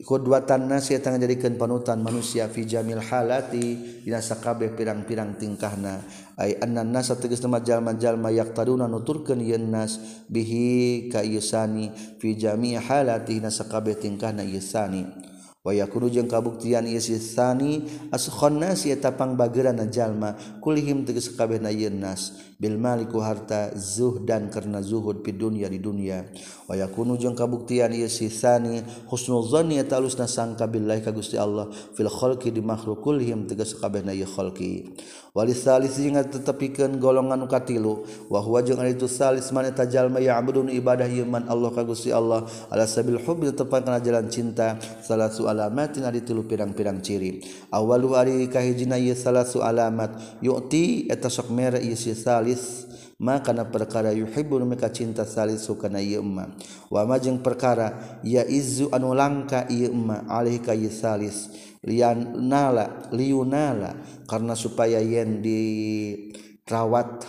Qudwatan 0.03 0.67
nasi 0.67 0.99
eta 0.99 1.15
panutan 1.55 2.03
manusia 2.03 2.51
fi 2.51 2.67
jamil 2.67 2.99
halati 2.99 4.03
dina 4.03 4.19
sakabeh 4.19 4.75
pirang-pirang 4.75 5.39
tingkahna. 5.39 6.03
Ay 6.35 6.59
annan 6.59 6.91
tegas 6.91 7.39
nama 7.39 7.63
jalma-jalma 7.63 8.27
yaqtaduna 8.35 8.91
nuturkeun 8.91 9.39
yen 9.39 9.71
nas 9.71 9.97
bihi 10.27 11.07
ka 11.07 11.23
yusani 11.23 11.95
fi 12.19 12.35
jami 12.35 12.75
halati 12.75 13.39
dina 13.39 13.47
sakabeh 13.47 13.95
tingkahna 13.95 14.43
yusani 14.43 15.32
wayakuru 15.63 16.11
jeung 16.11 16.27
kabuktian 16.27 16.83
ieu 16.83 16.99
isani 16.99 17.87
askhon 18.11 18.59
nas 18.59 18.83
eta 18.83 19.15
bageuran 19.15 19.79
jalma 19.87 20.35
kulihim 20.59 21.07
tegas 21.07 21.31
kabeh 21.31 21.55
nayeun 21.55 22.03
nas 22.03 22.35
bil 22.59 22.75
maliku 22.75 23.23
harta 23.23 23.71
zuhdan 23.71 24.51
karena 24.51 24.83
zuhud 24.83 25.23
di 25.23 25.31
dunia 25.31 25.71
di 25.71 25.79
dunia 25.79 26.27
wayakunu 26.67 27.15
jeung 27.15 27.31
kabuktian 27.31 27.95
ieu 27.95 28.11
sisani 28.11 28.83
husnul 29.07 29.47
zanni 29.47 29.79
eta 29.79 30.03
alusna 30.03 30.27
sangka 30.27 30.67
billahi 30.67 30.99
ka 30.99 31.15
Gusti 31.15 31.39
Allah 31.39 31.71
fil 31.95 32.11
khalqi 32.11 32.51
di 32.51 32.59
makhluk 32.59 32.99
kulihim 32.99 33.47
tegas 33.47 33.71
kabehna 33.71 34.11
ieu 34.11 34.27
khalqi. 34.27 34.99
Walis 35.33 35.65
salis 35.65 35.97
jeung 35.97 36.13
tetepikeun 36.13 37.01
golongan 37.01 37.41
nu 37.41 37.49
katilu 37.49 38.05
wa 38.29 38.37
huwa 38.37 38.61
jeung 38.61 38.77
ari 38.77 38.93
itu 38.93 39.09
salis 39.09 39.49
man 39.49 39.65
eta 39.65 39.89
jalma 39.89 40.21
ya'budun 40.21 40.69
ibadah 40.69 41.09
yaman 41.09 41.49
Allah 41.49 41.73
ka 41.73 41.81
Gusti 41.81 42.13
Allah. 42.13 42.45
Ala 42.69 42.85
sabil 42.85 43.17
hubbi 43.17 43.49
tepat 43.49 43.81
kana 43.81 43.97
jalan 43.97 44.29
cinta 44.29 44.77
salah 45.01 45.33
alamat 45.53 45.95
tinggal 46.01 46.17
tilu 46.17 46.43
pirang-pirang 46.49 46.99
ciri. 47.05 47.45
Awalu 47.69 48.17
ari 48.17 48.49
kahijina 48.49 48.97
ieu 48.97 49.13
salasu 49.13 49.61
alamat. 49.61 50.41
Yu'ti 50.41 51.05
eta 51.07 51.29
sok 51.29 51.53
mere 51.53 51.77
ieu 51.77 51.95
salis 51.95 52.89
maka 53.21 53.53
perkara 53.63 54.11
yuhibbu 54.11 54.59
meka 54.65 54.91
cinta 54.91 55.23
salis 55.23 55.63
sukana 55.63 56.01
ieu 56.01 56.19
emma. 56.25 56.51
Wa 56.89 57.05
majeng 57.05 57.39
perkara 57.39 58.19
ya 58.25 58.43
izzu 58.43 58.89
anu 58.91 59.13
langka 59.13 59.69
ieu 59.69 59.93
emma 59.93 60.25
alih 60.27 60.59
ka 60.59 60.73
ieu 60.73 60.91
salis. 60.91 61.47
Lian 61.83 62.39
nala 62.47 63.11
liunala 63.11 63.95
karena 64.23 64.55
supaya 64.55 65.03
yen 65.03 65.43
dirawat 65.43 67.27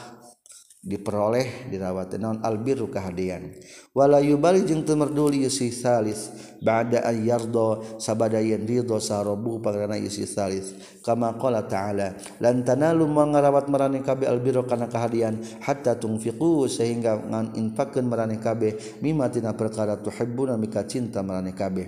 diperoleh 0.78 1.70
dirawat. 1.74 2.14
Non 2.22 2.38
albiru 2.42 2.86
kehadian. 2.86 3.50
Wala 3.90 4.22
yubali 4.22 4.62
jeung 4.62 4.86
temerduli 4.86 5.42
yusi 5.42 5.74
salis. 5.74 6.53
ba'da 6.64 7.04
an 7.04 7.20
yardo 7.20 8.00
sabada 8.00 8.40
yen 8.40 8.64
ridho 8.64 8.96
sarobu 8.96 9.60
pangrana 9.60 10.00
isi 10.00 10.24
salis. 10.24 10.72
Kama 11.04 11.36
qala 11.36 11.68
ta'ala 11.68 12.16
lan 12.40 12.64
tanalu 12.64 13.04
mangarawat 13.04 13.68
marane 13.68 14.00
kabeh 14.00 14.24
albiro 14.24 14.64
kana 14.64 14.88
kahadian 14.88 15.36
hatta 15.60 16.00
tungfiqu 16.00 16.64
sehingga 16.64 17.20
ngan 17.20 17.52
infakkeun 17.60 18.08
marane 18.08 18.40
kabeh 18.40 19.00
mimma 19.04 19.28
tina 19.28 19.52
perkara 19.52 20.00
tuhibbuna 20.00 20.56
mika 20.56 20.88
cinta 20.88 21.20
marane 21.20 21.52
kabeh 21.52 21.86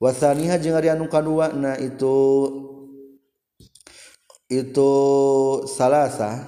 wa 0.00 0.08
thaniha 0.12 0.56
jeung 0.56 0.76
ari 0.76 0.88
anu 0.88 1.04
kadua 1.08 1.52
na 1.52 1.76
itu 1.76 2.16
itu 4.48 4.92
salasa 5.68 6.44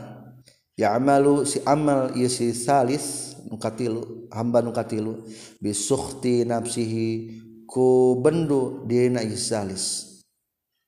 ya'malu 0.78 1.42
si 1.44 1.58
amal 1.66 2.14
isi 2.14 2.54
salis 2.54 3.36
nukatilu 3.50 4.30
hamba 4.30 4.62
nukatilu 4.62 5.26
bisukhti 5.58 6.46
nafsihi 6.46 7.08
ku 7.68 8.16
bendu 8.24 8.88
dina 8.88 9.20
salis 9.36 10.08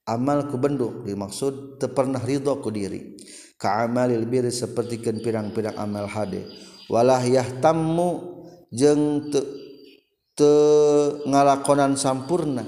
amal 0.08 0.48
ku 0.50 0.56
bendu 0.56 1.04
dimaksud 1.06 1.78
teu 1.78 1.92
pernah 1.94 2.18
ridho 2.18 2.58
ku 2.58 2.72
diri. 2.74 3.14
Ka 3.60 3.84
amalil 3.84 4.24
birri 4.24 4.48
sapertikeun 4.48 5.20
pirang-pirang 5.20 5.76
amal 5.76 6.08
hade. 6.08 6.48
Walah 6.88 7.20
yahtammu 7.20 8.08
jeung 8.72 9.30
teu 9.30 9.44
te 10.34 10.52
ngalakonan 11.28 11.94
sampurna. 11.94 12.64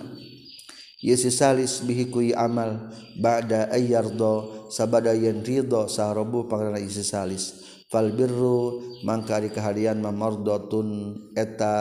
Yesi 1.02 1.34
salis 1.34 1.82
bihi 1.82 2.12
kui 2.14 2.30
amal 2.30 2.94
ba'da 3.18 3.74
ayyardo 3.74 4.68
sabada 4.70 5.10
yen 5.10 5.42
ridho 5.42 5.90
saharobu 5.90 6.46
pangrana 6.46 6.78
isi 6.78 7.02
salis 7.02 7.58
fal 7.90 8.14
birru 8.14 8.78
mangka 9.02 9.42
ari 9.42 9.50
kahadian 9.50 9.98
eta 11.34 11.74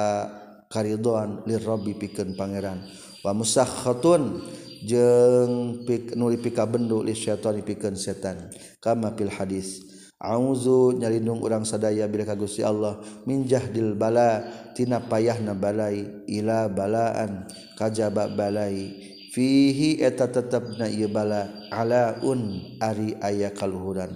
karidoan 0.71 1.43
lirrobi 1.43 1.93
pikeun 1.99 2.33
pangeran. 2.39 2.87
Wa 3.19 3.35
musakhatun 3.35 4.39
jeung 4.81 5.85
pik 5.85 6.17
nuli 6.17 6.41
pika 6.41 6.65
bendu 6.65 7.03
li 7.03 7.13
syaitan 7.13 7.59
pikeun 7.59 7.99
setan. 7.99 8.49
Kama 8.79 9.13
fil 9.13 9.29
hadis 9.29 9.83
auzu 10.21 10.93
nyalindung 10.97 11.41
urang 11.41 11.65
sadaya 11.65 12.05
bila 12.05 12.29
ka 12.29 12.37
Gusti 12.37 12.61
Allah 12.61 13.01
min 13.25 13.49
jahdil 13.49 13.97
bala 13.97 14.45
tina 14.77 15.01
payahna 15.01 15.57
balai 15.57 16.25
ila 16.29 16.71
balaan 16.71 17.45
kajaba 17.75 18.31
balai. 18.31 19.09
Fihi 19.31 20.03
eta 20.03 20.27
tetepna 20.27 20.91
ieu 20.91 21.07
bala 21.07 21.47
alaun 21.71 22.75
ari 22.83 23.15
aya 23.23 23.47
kaluhuran. 23.55 24.11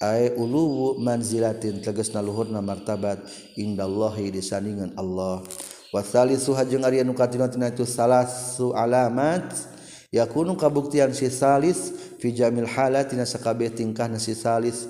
Ay 0.00 0.32
uluwu 0.34 0.98
manzilatin 1.04 1.84
tegasna 1.84 2.24
luhurna 2.24 2.64
martabat 2.64 3.20
indallahi 3.60 4.32
disandingan 4.32 4.96
Allah. 4.96 5.44
wasali 5.94 6.34
suha 6.34 6.66
jeung 6.66 6.82
ari 6.82 6.98
anu 6.98 7.14
katina 7.14 7.46
tina 7.46 7.70
itu 7.70 7.86
salah 7.86 8.26
su 8.26 8.74
alamat. 8.74 9.70
Yakunu 10.14 10.54
kabuktian 10.54 11.10
si 11.10 11.26
salis 11.26 11.90
fi 12.22 12.30
jamil 12.30 12.70
halat 12.70 13.10
tina 13.10 13.26
sakabeh 13.26 13.70
tingkah 13.70 14.10
si 14.18 14.34
salis. 14.34 14.86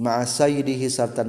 Ma'a 0.00 0.24
sayyidihi 0.24 0.88
sarta 0.88 1.24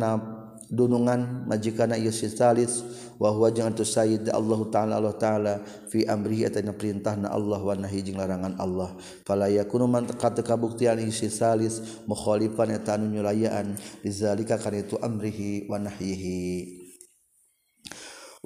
dunungan 0.72 1.44
majikana 1.44 2.00
ieu 2.00 2.12
si 2.16 2.32
salis. 2.32 2.84
Wa 3.20 3.36
huwa 3.36 3.52
jeung 3.52 3.68
antu 3.68 3.84
sayyid 3.84 4.32
Allah 4.32 4.60
taala 4.72 4.94
Allah 5.02 5.16
taala 5.18 5.54
fi 5.92 6.08
amrihi 6.08 6.48
atana 6.48 6.72
perintahna 6.72 7.28
Allah 7.28 7.60
wa 7.60 7.76
nahi 7.76 8.00
jeung 8.00 8.16
larangan 8.16 8.56
Allah. 8.56 8.96
Fala 9.28 9.52
yakunu 9.52 9.92
man 9.92 10.08
kata 10.08 10.40
kabuktian 10.40 10.96
ieu 11.04 11.12
si 11.12 11.28
salis 11.28 11.84
mukhalifan 12.08 12.80
eta 12.80 12.96
anu 12.96 13.12
nyulayaan. 13.12 13.76
Lizalika 14.08 14.56
kana 14.56 14.88
itu 14.88 14.96
amrihi 15.04 15.68
wa 15.68 15.84
nahyihi. 15.84 16.87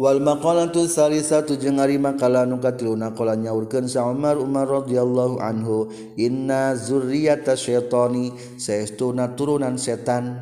Wal 0.01 0.17
maqalatu 0.17 0.89
salisatu 0.89 1.61
jeung 1.61 1.77
ari 1.77 2.01
makalah 2.01 2.49
nu 2.49 2.57
katiluna 2.57 3.13
qala 3.13 3.37
nyaurkeun 3.37 3.85
sa 3.85 4.09
Umar 4.09 4.33
radhiyallahu 4.33 5.37
Anhu 5.37 5.93
inna 6.17 6.73
zurriyata 6.73 7.53
syaitani 7.53 8.33
saestuna 8.57 9.37
turunan 9.37 9.77
setan 9.77 10.41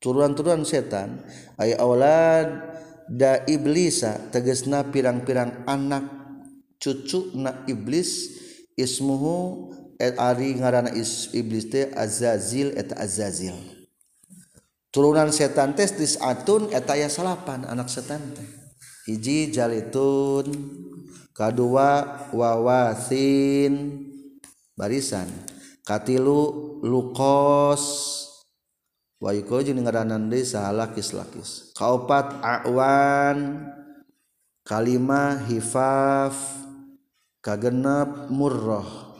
turunan-turunan 0.00 0.64
setan 0.64 1.20
aya 1.60 1.76
aulad 1.76 2.72
da 3.04 3.44
iblisa 3.44 4.16
tegesna 4.32 4.88
pirang-pirang 4.88 5.68
anak 5.68 6.08
cucu 6.80 7.36
na 7.36 7.60
iblis 7.68 8.32
ismuhu 8.80 9.76
et 10.00 10.16
ari 10.16 10.56
ngaranana 10.56 10.96
is, 10.96 11.28
iblis 11.36 11.68
teh 11.68 11.92
azazil 11.92 12.72
eta 12.72 12.96
azazil. 12.96 13.60
Turunan 14.88 15.28
setan 15.36 15.76
tes 15.76 15.92
eta 15.92 16.92
ya 16.96 17.12
salapan 17.12 17.68
anak 17.68 17.92
setan 17.92 18.24
teh. 18.32 18.59
Hiji 19.10 19.50
jalitun 19.50 20.46
kadua 21.34 22.30
wawasin. 22.30 24.06
Barisan. 24.78 25.26
Katilu 25.82 26.78
lukos. 26.86 28.06
Lakis-lakis 29.18 31.74
kaupat 31.74 32.38
awan. 32.38 33.66
Kalimah 34.62 35.42
hifaf. 35.50 36.62
Murrah 38.28 39.16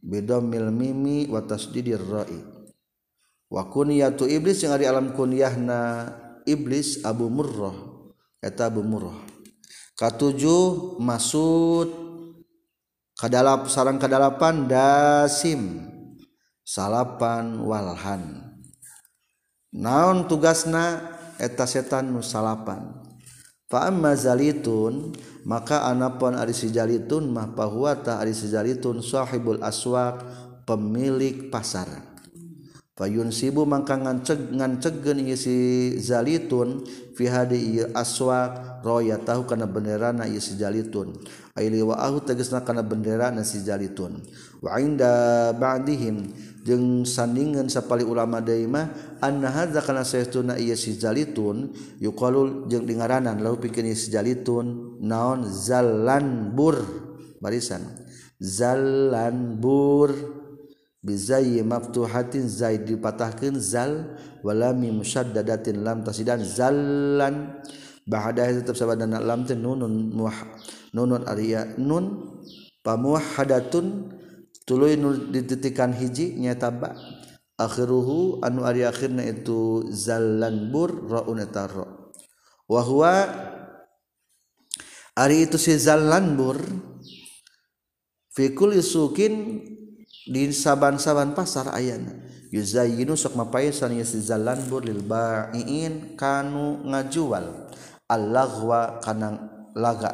beda 0.00 0.40
mil 0.40 0.72
mimi 0.72 1.28
watas 1.28 1.68
didir 1.68 2.00
ra'i. 2.00 2.40
Wa 3.52 3.68
kunyatu 3.68 4.24
iblis 4.24 4.64
yang 4.64 4.72
ada 4.72 4.96
alam 4.96 5.12
kunyahna 5.12 6.08
iblis 6.48 7.04
abu 7.04 7.28
murrah 7.28 7.93
eta 8.44 8.68
bumuroh 8.68 9.34
katujuh 9.94 10.98
masud. 10.98 11.88
Kadalap 13.14 13.70
sarang 13.70 13.96
kadalapan 14.02 14.66
dasim. 14.66 15.86
Salapan 16.66 17.62
walhan. 17.62 18.42
Naon 19.70 20.26
tugasna? 20.26 21.14
Eta 21.38 21.66
setan 21.66 22.14
nu 22.14 22.22
salapan. 22.22 23.02
Fa 23.66 23.90
amma 23.90 24.14
zalitun 24.14 25.14
maka 25.42 25.82
anapun 25.90 26.38
ari 26.38 26.54
si 26.54 26.70
mah 26.70 27.58
pahuwa 27.58 27.98
ta 27.98 28.22
ari 28.22 28.30
si 28.30 28.46
sahibul 28.46 29.58
aswaq 29.58 30.22
pemilik 30.62 31.50
pasar. 31.50 32.13
Fayun 32.94 33.34
sibu 33.34 33.66
mangka 33.66 33.98
nganceg 33.98 34.54
ngancegeun 34.54 35.18
ieu 35.26 35.34
si 35.34 35.54
zalitun 35.98 36.86
fi 37.18 37.26
hadi 37.26 37.58
ieu 37.58 37.90
aswaq 37.90 38.86
roya 38.86 39.18
tahu 39.18 39.50
kana 39.50 39.66
benderana 39.66 40.30
ieu 40.30 40.38
si 40.38 40.54
zalitun. 40.54 41.10
Aili 41.58 41.82
wa 41.82 41.98
ahu 41.98 42.22
tegasna 42.22 42.62
kana 42.62 42.86
bendera 42.86 43.34
na 43.34 43.42
si 43.42 43.58
zalitun. 43.58 44.22
Wa 44.62 44.78
inda 44.78 45.50
ba'dihim 45.58 46.38
jeung 46.62 47.02
sandingan 47.02 47.66
sapali 47.66 48.06
ulama 48.06 48.38
deui 48.38 48.70
mah 48.70 49.18
anna 49.18 49.50
hadza 49.50 49.82
kana 49.82 50.06
saestuna 50.06 50.54
ieu 50.62 50.78
si 50.78 50.94
zalitun 50.94 51.74
yuqalul 51.98 52.70
jeung 52.70 52.86
dingaranan 52.86 53.42
lahu 53.42 53.58
pikeun 53.58 53.90
ieu 53.90 53.98
si 53.98 54.14
zalitun 54.14 55.02
naon? 55.02 55.50
Zallanbur. 55.50 56.78
Barisan. 57.42 57.82
Zalanbur 58.38 60.43
bizayyi 61.04 61.60
maftuhatin 61.60 62.48
zaid 62.48 62.88
dipatahkeun 62.88 63.60
zal 63.60 64.16
wala 64.40 64.72
mim 64.72 65.04
syaddadatin 65.04 65.84
lam 65.84 66.00
tasidan 66.00 66.40
zallan. 66.40 67.60
Bahadah 68.04 68.60
tetap 68.60 68.76
sabadana 68.76 69.20
lam 69.20 69.48
teh 69.48 69.56
nunun 69.56 70.12
muh 70.12 70.36
nunun 70.92 71.24
arya 71.24 71.72
nun 71.80 72.36
pamuhadatun 72.84 74.12
tuluy 74.68 75.00
nu 75.00 75.32
dititikan 75.32 75.92
hiji 75.96 76.36
nyata 76.36 76.68
ba 76.68 76.92
akhiruhu 77.56 78.44
anu 78.44 78.60
ari 78.68 78.84
akhirna 78.84 79.24
itu 79.24 79.88
zallan 79.88 80.68
bur 80.68 80.92
raun 81.08 81.40
eta 81.40 81.64
ra. 81.64 81.88
Wa 82.68 82.80
huwa 82.84 83.12
ari 85.16 85.48
itu 85.48 85.56
si 85.56 85.72
zallan 85.80 86.36
bur 86.36 86.60
fi 88.36 88.52
kulli 88.52 88.84
sukin 88.84 89.64
di 90.24 90.50
saban-saban 90.52 91.36
pasar 91.36 91.72
ayana. 91.72 92.12
Yuzayyinu 92.54 93.18
sok 93.18 93.34
mapaisan 93.34 93.98
yasizalan 93.98 94.62
lil 94.84 95.02
ba'iin 95.02 96.14
kanu 96.14 96.86
ngajual. 96.86 97.66
Al-laghwa 98.06 99.00
kana 99.02 99.28
laga 99.74 100.12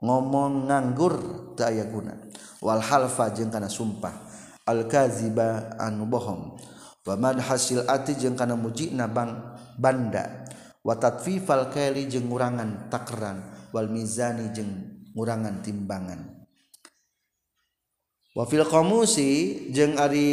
ngomong 0.00 0.72
nganggur 0.72 1.14
teu 1.58 1.68
aya 1.68 1.84
guna. 1.84 2.16
Wal 2.64 2.80
halfa 2.80 3.28
jeung 3.34 3.52
kana 3.52 3.68
sumpah. 3.68 4.14
Al 4.64 4.88
kaziba 4.88 5.76
anu 5.76 6.08
bohong. 6.08 6.56
Wa 7.02 7.18
man 7.18 7.42
hasil 7.42 7.84
ati 7.84 8.14
jeung 8.16 8.38
kana 8.38 8.56
mujina 8.56 9.04
bang 9.10 9.58
banda. 9.76 10.48
Wa 10.80 10.96
tatfifal 10.96 11.68
kaili 11.68 12.08
jeung 12.08 12.32
ngurangan 12.32 12.88
takran 12.88 13.68
wal 13.74 13.90
mizani 13.92 14.48
jeung 14.54 14.72
ngurangan 15.12 15.60
timbangan. 15.60 16.31
wafil 18.32 18.64
komusi 18.64 19.68
jeung 19.72 20.00
Ari 20.00 20.30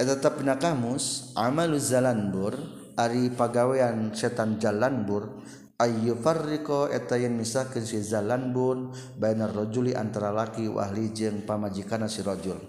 tetap 0.00 0.40
pin 0.40 0.48
kamus 0.56 1.36
amaluz 1.36 1.92
zalanbur 1.92 2.56
Ari 2.96 3.32
pagawean 3.32 4.12
setan 4.12 4.60
jalanbur 4.60 5.40
ayyu 5.80 6.12
farriqo 6.20 6.92
eta 6.92 7.16
yang 7.16 7.40
misahkeun 7.40 7.88
si 7.88 8.04
zalanbur 8.04 8.92
bainar 9.16 9.48
rajuli 9.48 9.96
antara 9.96 10.28
laki 10.28 10.68
wahli 10.68 11.08
jeung 11.16 11.48
pamajikanna 11.48 12.04
si 12.04 12.20
rajul. 12.20 12.60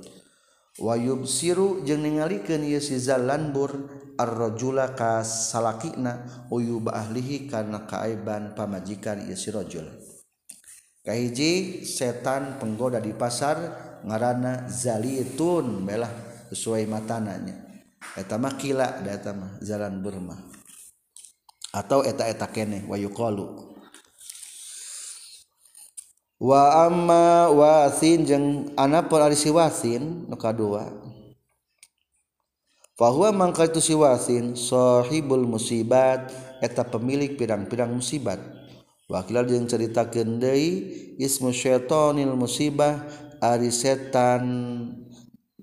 Wa 0.79 0.95
yubsiru 0.95 1.83
jeung 1.83 2.01
ningalikeun 2.01 2.63
ieu 2.63 2.79
si 2.79 2.97
zalanbur 2.97 3.83
ar-rajula 4.17 4.95
ka 4.95 5.21
salakina 5.27 6.47
uyuba 6.49 6.95
ahlihi 6.95 7.51
kana 7.51 7.83
kaaiban 7.83 8.55
pamajikan 8.55 9.27
ieu 9.27 9.35
si 9.35 9.51
rajul. 9.51 9.85
Kahiji 11.03 11.83
setan 11.83 12.63
penggoda 12.63 13.03
di 13.03 13.11
pasar 13.11 13.59
ngaranana 14.03 14.67
zalitun 14.69 15.87
belah 15.87 16.11
sesuai 16.51 16.85
matananya. 16.85 17.63
Etamah 18.19 18.59
kila 18.59 18.99
data 19.01 19.31
mah 19.31 19.57
jalan 19.63 20.03
Burma 20.03 20.35
atau 21.73 22.05
eta-eta 22.05 22.45
kene 22.51 22.85
wa 22.85 22.99
yuqalu. 22.99 23.73
Wa 26.37 26.85
amma 26.85 27.47
wasin 27.49 28.27
jeung 28.27 28.47
anapun 28.75 29.23
ari 29.23 29.39
si 29.39 29.47
wasin 29.49 30.27
nu 30.27 30.35
kadua. 30.35 30.91
Fahuwa 32.99 33.33
mangka 33.33 33.65
itu 33.65 33.81
si 33.81 33.95
wasin 33.97 34.53
sahibul 34.53 35.47
musibat 35.47 36.29
eta 36.59 36.85
pemilik 36.85 37.33
pirang-pirang 37.39 37.89
musibat. 37.89 38.37
Wakilal 39.07 39.47
jeung 39.47 39.65
ceritakeun 39.65 40.37
deui 40.43 40.91
ismu 41.17 41.55
syaitonil 41.55 42.35
musibah 42.35 43.01
ari 43.43 43.75
setan 43.75 44.43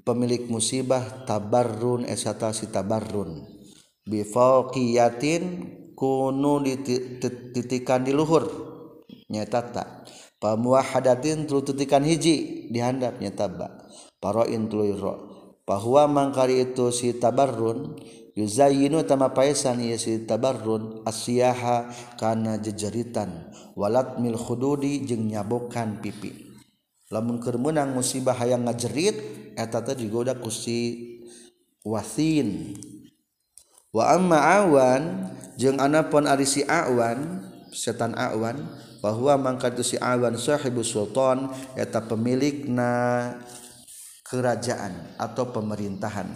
pemilik 0.04 0.52
musibah 0.52 1.24
tabarrun 1.24 2.04
eh, 2.04 2.12
esata 2.12 2.52
si 2.52 2.68
tabarrun. 2.68 3.48
Bifauqiyatin 4.04 5.44
kunu 5.96 6.60
dititikan 6.60 8.04
di 8.04 8.12
luhur. 8.12 8.44
Nyata 9.32 9.60
tak 9.72 9.88
pamuwahadatin 10.42 11.48
tulu 11.48 11.72
titikan 11.72 12.04
hiji 12.04 12.68
dihandap 12.68 13.16
nyata 13.16 13.48
ba 13.48 13.68
paroin 14.20 14.68
tulu 14.68 14.84
ro. 15.00 15.14
Bahwa 15.64 16.10
mangkari 16.10 16.66
itu 16.66 16.90
si 16.90 17.14
tabarrun 17.16 17.94
yuzayinu 18.34 19.06
tama 19.06 19.30
paesan 19.30 19.78
ieu 19.80 19.96
si 19.96 20.26
tabarrun 20.26 21.06
asyaha 21.06 21.88
kana 22.20 22.60
jejeritan. 22.60 23.54
Walat 23.78 24.18
mil 24.18 24.36
khududi 24.36 25.06
jeung 25.06 25.30
nyabokan 25.30 26.02
pipi. 26.02 26.49
lamun 27.10 27.42
keur 27.42 27.58
meunang 27.58 27.90
musibah 27.90 28.38
hayang 28.38 28.62
ngajerit 28.62 29.18
eta 29.58 29.82
teh 29.82 29.98
digoda 29.98 30.38
ku 30.38 30.48
si 30.48 31.18
wasin. 31.82 32.78
Wa 33.90 34.14
amma 34.14 34.38
awan 34.62 35.34
jeung 35.58 35.82
anapun 35.82 36.30
ari 36.30 36.46
si 36.46 36.62
awan 36.62 37.42
setan 37.74 38.14
awan 38.14 38.62
bahwa 39.02 39.34
mangkat 39.34 39.74
si 39.82 39.98
awan 39.98 40.38
sahibu 40.38 40.86
sultan 40.86 41.50
eta 41.74 41.98
pemilikna 41.98 43.34
kerajaan 44.22 45.18
atau 45.18 45.50
pemerintahan. 45.50 46.30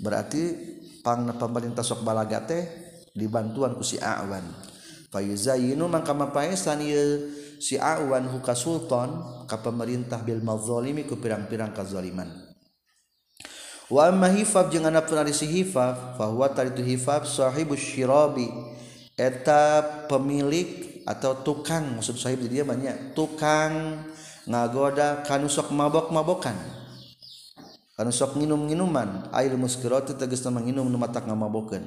Berarti 0.00 0.42
pang 1.04 1.28
pemerintah 1.36 1.84
sok 1.84 2.00
balaga 2.00 2.40
teh 2.48 2.64
dibantuan 3.12 3.76
ku 3.76 3.84
si 3.84 4.00
awan. 4.00 4.42
Fayuzayinu 5.12 5.84
mangka 5.92 6.16
mapaesan 6.16 6.80
ieu 6.80 7.28
si 7.62 7.78
awan 7.78 8.26
huka 8.26 8.58
Sultan 8.58 9.22
ka 9.46 9.62
pemerintah 9.62 10.18
Bil 10.26 10.42
mazolimi 10.42 11.06
ku 11.06 11.14
pirang-pirang 11.14 11.70
kazaliman 11.70 12.26
wamahifab 13.86 14.74
jeung 14.74 14.90
anak 14.90 15.06
penarisi 15.06 15.46
hifaf 15.46 16.18
bahwa 16.18 16.50
tadi 16.50 16.74
itu 16.74 16.82
hifaf 16.82 17.30
sahibu 17.30 17.78
shirobi 17.78 18.50
eta 19.14 19.86
pemilik 20.10 20.98
atau 21.06 21.38
tukang 21.38 22.02
maksud 22.02 22.18
sahib 22.18 22.42
dia 22.50 22.66
banyak 22.66 23.14
tukang 23.14 24.02
ngagoda 24.46 25.22
kanu 25.22 25.46
sok 25.46 25.70
mabok-mabokan. 25.70 26.54
Kanu 27.94 28.10
sok 28.10 28.40
nginum-nginuman. 28.40 29.30
Air 29.30 29.54
muskirot 29.54 30.08
tegas 30.16 30.42
nama 30.42 30.64
nginum 30.64 30.88
nu 30.88 30.98
matak 30.98 31.28
ngamabokeun. 31.28 31.84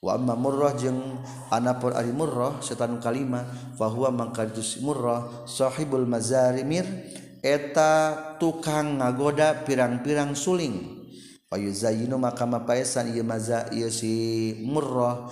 wama 0.00 0.32
murrah 0.32 0.72
jeung 0.80 1.20
anapur 1.52 1.92
ari 1.92 2.12
murrah 2.12 2.56
setan 2.64 2.96
kalima 3.04 3.44
bahwa 3.76 4.08
mangkadus 4.08 4.80
murrah 4.80 5.44
sahibul 5.44 6.08
mazarimir 6.08 6.88
eta 7.44 8.36
tukang 8.40 9.00
ngagoda 9.00 9.64
pirang-pirang 9.64 10.32
suling. 10.32 11.00
Payu 11.50 11.74
zayinu 11.74 12.14
maka 12.14 12.46
mapaesan 12.46 13.10
ieu 13.10 13.26
maza 13.26 13.66
ieu 13.74 13.90
si 13.90 14.54
murrah 14.62 15.26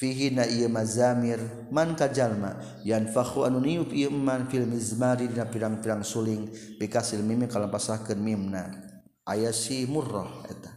fihi 0.00 0.32
na 0.32 0.48
ieu 0.48 0.68
mazamir 0.72 1.36
man 1.68 1.92
kajalma 1.92 2.56
yanfakhu 2.84 3.44
anu 3.44 3.60
niup 3.60 3.92
ieu 3.92 4.08
man 4.08 4.48
fil 4.48 4.64
mizmari 4.64 5.28
dina 5.28 5.44
pirang-pirang 5.44 6.00
suling 6.00 6.48
bikasil 6.80 7.20
mimi 7.20 7.46
kalampasahkeun 7.46 8.16
mimna. 8.16 8.64
Aya 9.28 9.52
si 9.52 9.84
murrah 9.84 10.46
eta. 10.48 10.75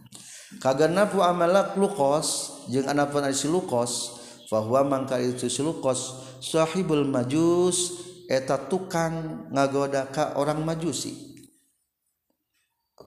kagana 0.58 1.06
pu 1.06 1.22
amalak 1.22 1.78
lukos 1.78 2.58
jeung 2.66 2.90
anapun 2.90 3.22
ari 3.22 3.38
silukos 3.38 4.18
bahwa 4.50 4.82
mangka 4.82 5.22
itu 5.22 5.46
silukos 5.46 6.26
sahibul 6.42 7.06
majus 7.06 8.02
eta 8.26 8.58
tukang 8.66 9.46
ngagoda 9.54 10.10
ka 10.10 10.34
orang 10.34 10.66
majusi. 10.66 11.30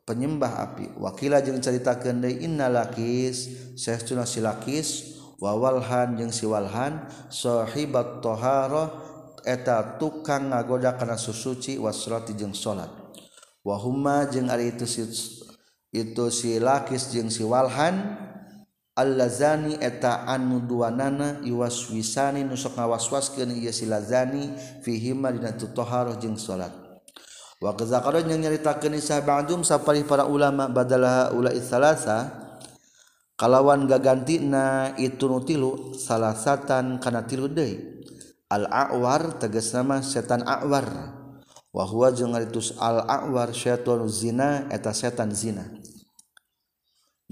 Penyembah 0.04 0.68
api 0.68 1.00
wakila 1.00 1.40
jeung 1.40 1.64
caritakeun 1.64 2.20
deui 2.20 2.44
innalakis 2.44 3.72
saestuna 3.80 4.28
silakis 4.28 5.16
wawalhan 5.40 6.20
jeung 6.20 6.32
siwalhan 6.32 7.08
sahibat 7.32 8.20
taharah 8.20 8.92
eta 9.48 9.96
tukang 10.04 10.52
ngagoda 10.52 11.00
kana 11.00 11.16
susuci 11.16 11.80
wasrati 11.80 12.36
jeung 12.36 12.52
salat. 12.52 12.92
Wahuma 13.64 14.28
jeung 14.28 14.52
ari 14.52 14.76
itu 14.76 14.84
itu 15.94 16.34
si 16.34 16.58
lakis 16.58 17.14
jeung 17.14 17.30
si 17.30 17.46
walhan. 17.46 18.20
Allazani 18.94 19.82
eta 19.82 20.22
anu 20.30 20.62
duanana 20.70 21.42
iwaswisani 21.42 22.46
nu 22.46 22.54
sok 22.54 22.78
ngawaswaskeun 22.78 23.50
ieu 23.58 23.74
si 23.74 23.90
lazani 23.90 24.54
fihi 24.86 25.18
ma 25.18 25.34
dina 25.34 25.50
taharah 25.50 26.14
jeung 26.22 26.38
salat. 26.38 26.70
Wa 27.58 27.74
qadzakara 27.74 28.22
jeung 28.22 28.38
nyaritakeun 28.38 28.94
isa 28.94 29.18
ba'dum 29.26 29.66
sapari 29.66 30.06
para 30.06 30.30
ulama 30.30 30.70
badalah 30.70 31.34
ula 31.34 31.50
salasa 31.58 32.38
kalawan 33.34 33.90
gagantina 33.90 34.94
itu 35.02 35.26
nu 35.26 35.42
tilu 35.42 35.98
salasatan 35.98 37.02
kana 37.02 37.26
tilu 37.26 37.50
deui. 37.50 38.06
Al 38.46 38.70
awar 38.70 39.42
tegas 39.42 39.74
nama 39.74 40.06
setan 40.06 40.46
awar. 40.46 40.86
Wa 41.74 41.82
huwa 41.90 42.14
jeung 42.14 42.38
al 42.38 43.00
awar 43.10 43.50
syaitan 43.58 44.06
zina 44.06 44.70
eta 44.70 44.94
setan 44.94 45.34
zina. 45.34 45.82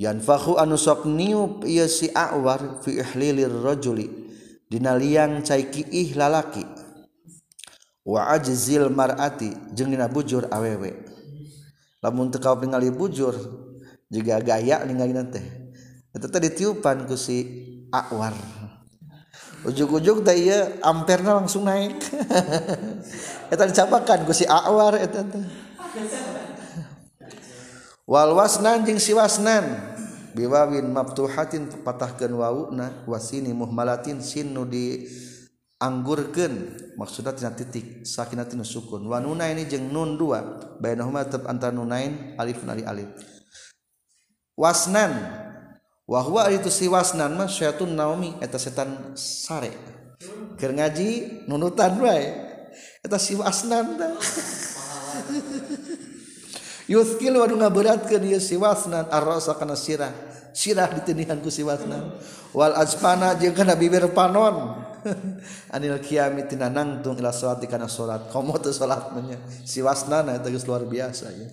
yanfahu 0.02 0.58
anu 0.58 0.82
sok 0.82 1.06
niup 1.06 1.62
ieu 1.70 1.86
si 1.86 2.10
awar 2.10 2.82
fi 2.82 2.98
ihlilir 3.06 3.54
rajuli 3.62 4.10
dina 4.66 4.98
liang 4.98 5.46
cai 5.46 5.70
kiih 5.70 6.18
lalaki. 6.18 6.66
Wa 8.02 8.34
ajzil 8.34 8.90
mar'ati 8.90 9.54
jeung 9.78 9.94
dina 9.94 10.10
bujur 10.10 10.50
awewe. 10.50 11.06
Lamun 12.02 12.34
teu 12.34 12.42
kaop 12.42 12.66
ningali 12.66 12.90
bujur 12.90 13.38
juga 14.10 14.42
gaya 14.42 14.82
ningali 14.90 15.14
teh 15.30 15.46
eta 16.12 16.26
teh 16.26 16.42
ditiupan 16.50 17.06
ku 17.06 17.14
si 17.14 17.46
awar. 17.94 18.34
Ujug-ujug 19.62 20.26
teh 20.26 20.34
ieu 20.50 20.82
amperna 20.82 21.38
langsung 21.38 21.70
naik 21.70 22.02
eta 23.54 23.70
dicapakan 23.70 24.26
ku 24.26 24.34
si 24.34 24.50
awar 24.50 24.98
eta 24.98 25.22
teh. 25.22 25.46
Wal 28.10 28.34
wasnan 28.34 28.82
jeung 28.82 28.98
si 28.98 29.14
wasnan. 29.14 29.91
biwawin 30.34 30.88
maftuhatin 30.92 31.68
patahkeun 31.84 32.34
wawuna 32.36 33.06
wasini 33.08 33.52
muhmalatin 33.52 34.24
sin 34.24 34.56
nu 34.56 34.64
di 34.68 35.08
anggurkeun 35.82 36.78
maksudna 36.96 37.34
tina 37.34 37.52
titik 37.52 38.06
sakinatin 38.06 38.62
sukun. 38.62 39.04
Wa 39.10 39.18
nuna 39.18 39.50
ini 39.50 39.66
jeung 39.66 39.90
nun 39.90 40.16
dua 40.16 40.62
bainahuma 40.78 41.26
tetep 41.26 41.50
antara 41.50 41.74
nunain 41.74 42.38
alif 42.38 42.62
nari 42.64 42.86
alif. 42.86 43.10
Wasnan 44.56 45.12
wa 46.06 46.20
huwa 46.22 46.52
itu 46.54 46.70
si 46.70 46.86
wasnan 46.86 47.34
mah 47.34 47.50
syaitan 47.50 47.92
naomi 47.92 48.38
eta 48.40 48.62
setan 48.62 49.18
sare. 49.18 49.74
Keur 50.56 50.78
ngaji 50.78 51.44
nunutan 51.50 51.98
wae. 51.98 52.30
Eta 53.02 53.18
si 53.18 53.34
wasnan 53.34 53.98
Yuskil 56.92 57.40
waduh 57.40 57.56
ngaberatkeun 57.56 58.28
ieu 58.28 58.42
siwasnan 58.44 59.08
arrosa 59.08 59.56
kana 59.56 59.80
sirah. 59.80 60.12
Sirah 60.52 60.92
ditenihan 60.92 61.40
ku 61.40 61.48
siwasnan. 61.48 62.20
Wal 62.52 62.76
azpana 62.76 63.40
jeung 63.40 63.56
kana 63.56 63.80
bibir 63.80 64.12
panon. 64.12 64.84
Anil 65.74 66.04
kiami 66.04 66.52
tina 66.52 66.68
nangtung 66.68 67.16
ila 67.16 67.32
salat 67.32 67.64
kana 67.64 67.88
salat. 67.88 68.28
Komo 68.28 68.60
teu 68.60 68.76
salat 68.76 69.08
nya. 69.24 69.40
Siwasnana 69.64 70.36
eta 70.36 70.52
geus 70.52 70.68
luar 70.68 70.84
biasa 70.84 71.32
ya. 71.32 71.48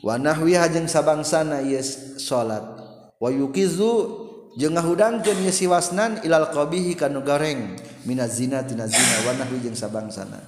Wa 0.00 0.16
nahwiha 0.16 0.72
jeung 0.72 0.88
sabangsana 0.88 1.60
ieu 1.60 1.84
salat. 2.16 2.64
Wa 3.20 3.28
yukizu 3.28 3.92
jeung 4.56 4.80
ngahudangkeun 4.80 5.44
ieu 5.44 5.52
siwasnan 5.52 6.24
ilal 6.24 6.48
qabihi 6.48 6.96
kana 6.96 7.20
gareng 7.20 7.76
minaz 8.08 8.40
zina 8.40 8.64
tina 8.64 8.88
zina 8.88 9.28
wa 9.28 9.36
nahwi 9.36 9.60
jeung 9.60 9.76
sabangsana. 9.76 10.40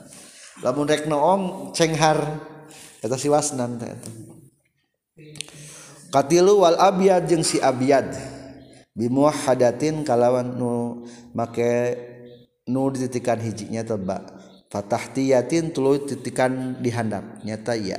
Lamun 0.65 0.89
rek 0.89 1.05
noong 1.05 1.77
cenghar 1.77 2.49
eta 3.03 3.19
si 3.19 3.27
wasnan 3.27 3.83
eta 3.83 4.11
katilu 6.15 6.63
wal 6.63 6.79
abiyad 6.79 7.27
jeung 7.27 7.43
si 7.43 7.59
abiyad 7.59 8.15
bimuwahadatin 8.95 10.07
kalawan 10.07 10.55
nu 10.55 11.03
make 11.35 11.99
nu 12.71 12.89
dititikan 12.95 13.43
hijinya 13.43 13.83
teba 13.83 14.23
fatahtiyatin 14.71 15.75
tuluy 15.75 16.07
titikan 16.07 16.79
dihandap 16.79 17.43
nyata 17.43 17.75
ya 17.75 17.99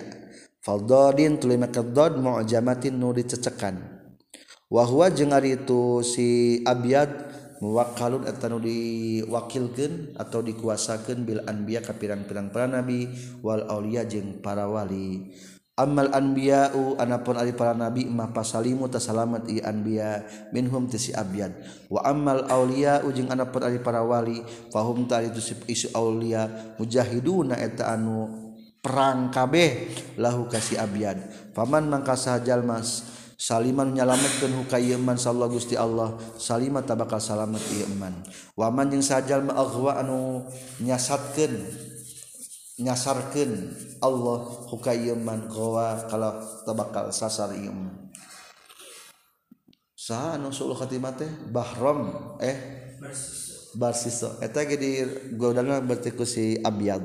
faldodin 0.63 1.37
tuluy 1.37 1.59
make 1.59 1.83
dod 1.91 2.17
mu'jamatin 2.17 2.95
nu 2.95 3.11
dicecekan. 3.11 3.93
Wa 4.73 4.87
huwa 4.89 5.11
jeung 5.13 5.35
ari 5.35 5.59
itu 5.59 6.01
si 6.01 6.57
abiyad 6.65 7.32
muwakalun 7.63 8.27
etanu 8.27 8.59
diwakilkan 8.59 10.19
atau 10.19 10.43
dikuasakan 10.43 11.23
bil 11.23 11.39
anbiya 11.47 11.79
ka 11.79 11.95
pirang-pirang 11.95 12.51
para 12.51 12.67
nabi 12.67 13.07
wal 13.39 13.63
aulia 13.71 14.03
jeung 14.03 14.43
para 14.43 14.67
wali. 14.67 15.31
Amal 15.73 16.13
anbiya'u 16.13 17.01
anapun 17.01 17.33
ari 17.33 17.57
para 17.57 17.73
nabi 17.73 18.05
mah 18.05 18.29
pasalimu 18.29 18.85
tasalamat 18.91 19.49
i 19.49 19.57
anbiya 19.63 20.21
minhum 20.53 20.85
tisi 20.85 21.15
abyan. 21.15 21.55
Wa 21.89 22.05
amal 22.05 22.45
auliya'u 22.45 23.09
jeung 23.15 23.31
anapun 23.31 23.63
ari 23.65 23.81
para 23.81 24.05
wali 24.05 24.43
fahum 24.69 25.07
ta 25.09 25.23
itu 25.23 25.41
isu 25.65 25.95
aulia 25.97 26.75
mujahiduna 26.77 27.57
eta 27.57 27.89
anu 27.89 28.29
perang 28.85 29.33
kabeh 29.33 29.89
lahu 30.21 30.45
kasih 30.45 30.77
abyan. 30.77 31.25
Faman 31.57 31.89
mangka 31.89 32.19
sajalmas 32.19 33.07
mas 33.07 33.22
Saliman 33.43 33.91
nyalametkeun 33.91 34.55
hukayman 34.55 35.19
sallallahu 35.19 35.59
Gusti 35.59 35.75
Allah. 35.75 36.15
Salima 36.39 36.79
tabakal 36.79 37.19
salamet 37.19 37.59
ieu 37.75 37.83
iman. 37.91 38.15
Waman 38.55 38.87
jeung 38.87 39.03
sajal 39.03 39.43
ma'ghwa 39.43 39.99
anu 39.99 40.47
nyasatkeun 40.79 41.91
Nyasarkan 42.73 43.51
Allah 44.01 44.49
hukayeman 44.71 45.45
gawa 45.51 46.07
kalau 46.07 46.39
tabakal 46.63 47.11
sasar 47.11 47.51
ieu 47.51 47.67
iman. 47.67 48.07
Saha 49.91 50.39
anu 50.39 50.55
suluh 50.55 50.79
khatimah 50.79 51.11
teh 51.11 51.27
bahram 51.51 52.15
eh? 52.39 52.55
Barsiso. 53.75 54.39
Eta 54.39 54.63
ge 54.63 54.79
di 54.79 54.91
godana 55.35 55.83
berarti 55.83 56.15
ku 56.15 56.23
si 56.23 56.55
abyad. 56.63 57.03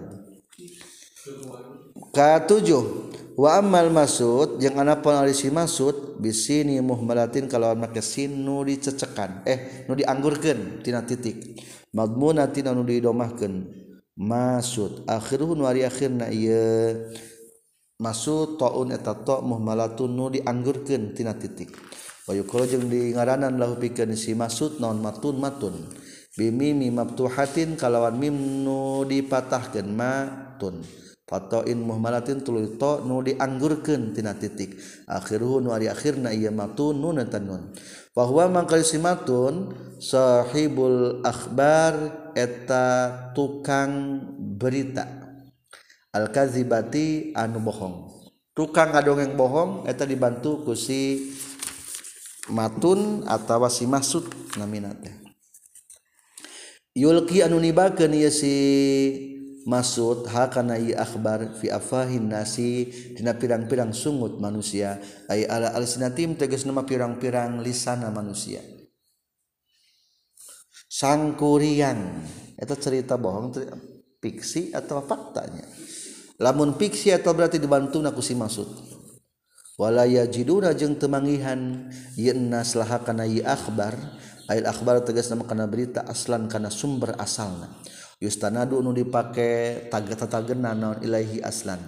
Katujuh 2.14 3.08
wa 3.38 3.62
amal 3.62 3.87
masud 3.94 4.59
yang 4.59 4.83
anakisi 4.83 5.46
Masud 5.55 6.18
bisini 6.18 6.83
muhmalatin 6.83 7.46
kalau 7.46 7.70
make 7.79 8.03
sin 8.03 8.42
nu 8.42 8.66
dicecekan 8.66 9.46
eh 9.46 9.87
nu 9.87 9.94
dianggurkantina 9.94 11.07
titik. 11.07 11.62
Madmunatin 11.94 12.66
nu 12.74 12.83
didomahkan 12.83 13.62
Masud 14.18 15.07
akhirun 15.07 15.62
wari 15.62 15.87
akhirna 15.87 16.27
ieu. 16.35 17.14
Masud 18.03 18.59
taun 18.59 18.90
eta 18.90 19.14
ta 19.14 19.38
muhmalatun 19.38 20.11
nu 20.11 20.27
dianggurkeuntina 20.35 21.38
titik. 21.38 21.70
Wayu 22.27 22.42
kalau 22.42 22.66
jeung 22.66 22.90
di 22.90 23.14
ngaranan 23.14 23.55
lahu 23.55 23.79
pikeun 23.79 24.18
si 24.18 24.35
Masud 24.35 24.83
naon 24.83 24.98
matun 24.98 25.38
matun. 25.38 25.87
Bimimi 26.35 26.90
mabtuhatin 26.90 27.79
kalawan 27.79 28.18
mim 28.18 28.35
nu 28.66 29.07
dipatahkeun 29.07 29.88
matun. 29.94 30.83
Fatoin 31.28 31.76
muhmalatin 31.76 32.40
tuluy 32.40 32.80
to 32.80 33.04
nu 33.04 33.20
dianggurkeun 33.20 34.16
tina 34.16 34.32
titik. 34.32 34.80
Akhiruhu 35.04 35.60
nu 35.60 35.76
ari 35.76 35.84
akhirna 35.92 36.32
ieu 36.32 36.48
matun 36.48 36.96
nun 36.96 37.20
tanun 37.28 37.68
bahwa 38.16 38.48
mangkal 38.48 38.80
simatun 38.80 39.76
sahibul 40.00 41.20
akhbar 41.20 42.32
eta 42.32 43.12
tukang 43.36 44.24
berita. 44.56 45.04
Al 46.16 46.32
kazibati 46.32 47.36
anu 47.36 47.60
bohong. 47.60 48.08
Tukang 48.56 48.96
ngadongeng 48.96 49.36
bohong 49.36 49.84
eta 49.84 50.08
dibantu 50.08 50.64
ku 50.64 50.72
si 50.72 51.28
matun 52.48 53.28
atawa 53.28 53.68
si 53.68 53.84
maksud 53.84 54.56
namina 54.56 54.96
teh. 54.96 55.12
Yulki 56.96 57.44
anu 57.44 57.60
nibakeun 57.60 58.16
ieu 58.16 58.32
si 58.32 58.56
Masud 59.66 60.31
hakana 60.31 60.79
akbar 60.94 61.59
fi 61.59 61.73
afahin 61.73 62.31
nasi 62.31 62.87
dina 63.16 63.35
pirang-pirang 63.35 63.90
sungut 63.90 64.38
manusia. 64.38 65.03
Ay 65.27 65.49
ala 65.51 65.75
alsinatim 65.75 66.38
tegas 66.38 66.62
nama 66.62 66.87
pirang-pirang 66.87 67.59
lisana 67.64 68.12
manusia. 68.14 68.62
Sangkuriang. 70.87 72.23
Itu 72.59 72.75
cerita 72.79 73.18
bohong 73.18 73.55
fiksi 74.18 74.75
atau 74.75 75.03
faktanya? 75.03 75.62
Lamun 76.38 76.79
fiksi 76.79 77.11
atau 77.11 77.35
berarti 77.35 77.59
dibantu 77.59 77.99
naku 77.99 78.23
si 78.23 78.35
maksud? 78.38 78.66
Walaya 79.79 80.27
jiduna 80.27 80.75
jeung 80.75 80.99
temangihan 80.99 81.87
yenna 82.18 82.66
selahakana 82.66 83.27
akbar 83.47 83.94
akhbar. 83.94 83.94
Akbar 84.49 84.94
tegas 85.05 85.31
nama 85.31 85.44
kana 85.47 85.68
berita 85.71 86.03
aslan 86.09 86.51
kana 86.51 86.73
sumber 86.73 87.14
asalna. 87.14 87.68
yustanadu 88.18 88.83
nu 88.83 88.90
dipake 88.90 89.87
tagna 89.90 90.74
naon 90.74 90.98
Ilaihi 91.02 91.42
aslan. 91.42 91.78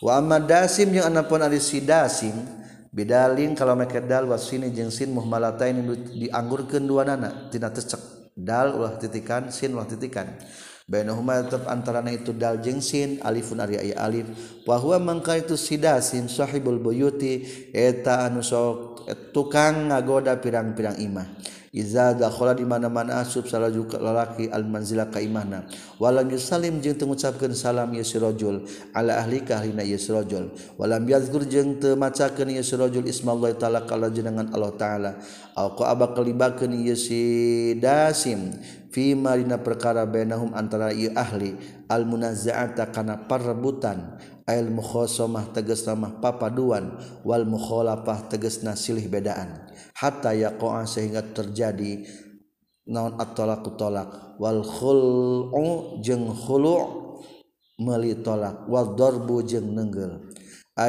Wa 0.00 0.20
dasim 0.40 0.94
yang 0.94 1.12
anapun 1.12 1.44
ari 1.44 1.60
si 1.60 1.84
dasim 1.84 2.34
kalau 3.54 3.76
make 3.78 4.00
dal 4.08 4.26
wasini 4.26 4.72
jeung 4.74 4.90
sin 4.90 5.12
muhmalatain 5.14 5.86
dianggurkeun 6.18 6.82
duanana 6.88 7.52
tina 7.52 7.70
tecek 7.70 8.32
dal 8.34 8.74
ulah 8.74 8.96
titikan 8.98 9.52
sin 9.52 9.76
ulah 9.76 9.86
titikan. 9.86 10.26
Bainahuma 10.88 11.44
tetap 11.44 11.68
antarana 11.68 12.08
itu 12.08 12.32
dal 12.32 12.64
jeung 12.64 12.80
sin 12.80 13.20
alifun 13.20 13.60
ari 13.60 13.76
aya 13.76 14.00
alif. 14.00 14.24
Wa 14.64 14.80
huwa 14.80 14.96
mangka 14.96 15.36
itu 15.36 15.52
sidasin 15.52 16.32
sahibul 16.32 16.80
buyuti 16.80 17.44
eta 17.76 18.24
anu 18.24 18.40
sok 18.40 19.04
tukang 19.36 19.92
ngagoda 19.92 20.40
pirang-pirang 20.40 20.96
imah. 20.96 21.28
iza 21.74 22.16
dakhala 22.16 22.56
di 22.56 22.64
mana-mana 22.64 23.20
asub 23.20 23.44
salaju 23.44 23.84
lalaki 23.98 24.48
al 24.48 24.64
manzila 24.64 25.06
ka 25.12 25.20
imahna 25.20 25.68
walam 26.00 26.28
yusallim 26.30 26.80
jeung 26.80 26.96
teu 26.96 27.06
ngucapkeun 27.08 27.54
salam 27.54 27.90
ieu 27.94 28.04
si 28.04 28.18
rajul. 28.18 28.64
Ala 28.94 29.18
ahli 29.18 29.42
ka 29.42 29.58
ahlina 29.58 29.82
ieu 29.82 29.98
si 29.98 30.12
rajul. 30.12 30.52
Walam 30.78 31.04
yazkur 31.08 31.44
jeung 31.48 31.80
teu 31.80 31.96
macakeun 31.98 32.54
ieu 32.54 32.64
si 32.64 32.74
rajul. 32.78 33.04
Ismallah 33.04 33.54
taala 33.58 33.82
kala 33.84 34.12
jenengan 34.12 34.48
Allah 34.54 34.72
taala. 34.78 35.10
Au 35.58 35.74
ka 35.74 35.90
aba 35.90 36.14
kalibakeun 36.14 36.72
ieu 36.72 36.96
si 36.96 37.74
dasim. 37.76 38.54
Fi 38.88 39.12
marina 39.12 39.60
perkara 39.60 40.06
bainahum 40.08 40.54
antara 40.54 40.94
ieu 40.94 41.12
ahli. 41.16 41.56
Al 41.88 42.04
munazza'ata 42.04 42.92
kana 42.92 43.28
perebutan 43.28 44.20
Ail 44.48 44.72
mukhosomah 44.72 45.52
teges 45.52 45.84
nama 45.84 46.08
papaduan 46.08 46.96
wal 47.20 47.44
mukholapah 47.44 48.32
teges 48.32 48.64
nasilih 48.64 49.04
bedaan. 49.04 49.68
Hatta 49.92 50.32
yaqa'a 50.32 50.88
sehingga 50.88 51.20
terjadi 51.36 52.08
naon 52.88 53.20
at-talaqu 53.20 53.76
talak 53.76 54.40
wal 54.40 54.64
khul'u 54.64 56.00
jeung 56.00 56.32
khulu' 56.32 56.88
meuli 57.76 58.16
talak 58.24 58.64
wal 58.72 58.96
darbu 58.96 59.44
jeung 59.44 59.76
nenggel. 59.76 60.32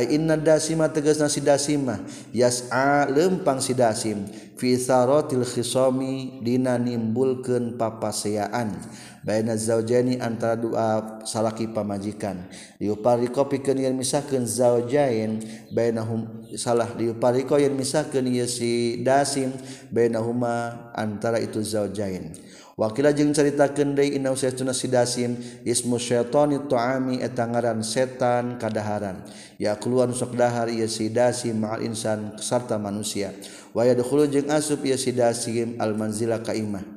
inna 0.05 0.37
dasima 0.37 0.85
tegasna 0.93 1.25
si 1.25 1.41
dasima. 1.41 1.97
Yas'a 2.29 3.09
lempang 3.09 3.57
si 3.57 3.73
dasim. 3.73 4.29
Fi 4.59 4.77
saratil 4.77 5.47
khisami 5.47 6.43
dina 6.43 6.75
nimbulkeun 6.75 7.79
papaseaan 7.79 8.75
baina 9.23 9.55
zaujani 9.55 10.19
antara 10.19 10.59
dua 10.59 11.19
salaki 11.23 11.71
pamajikan. 11.71 12.43
Liupariko 12.75 13.47
pikeun 13.47 13.79
yen 13.79 13.95
misahkeun 13.95 14.43
zaujain 14.43 15.39
bainahum 15.71 16.43
salah 16.59 16.91
liupariko 16.99 17.55
yen 17.55 17.71
misahkeun 17.71 18.27
ieu 18.27 18.51
si 18.51 18.99
dasim 18.99 19.55
bainahuma 19.89 20.91
antara 20.91 21.39
itu 21.39 21.63
zaujain. 21.63 22.35
wakila 22.79 23.11
jeung 23.11 23.35
caritakeun 23.35 23.99
deui 23.99 24.15
inna 24.15 24.31
usaytuna 24.31 24.71
sidasim 24.71 25.35
ismu 25.67 25.99
syaitani 25.99 26.63
tuami 26.71 27.19
eta 27.19 27.43
ngaran 27.43 27.83
setan 27.83 28.55
kadaharan. 28.55 29.19
Ya 29.59 29.75
keluar 29.75 30.07
sok 30.15 30.39
dahar 30.39 30.71
ieu 30.71 30.87
sidasim 30.87 31.59
ma'al 31.59 31.83
insan 31.83 32.39
sarta 32.39 32.79
manusia. 32.79 33.35
Wa 33.75 33.83
yadkhulu 33.83 34.31
jeung 34.31 34.47
asup 34.47 34.87
ieu 34.87 34.95
sidasim 34.95 35.75
al 35.75 35.91
manzila 35.99 36.39
ka 36.39 36.55
imah 36.55 36.87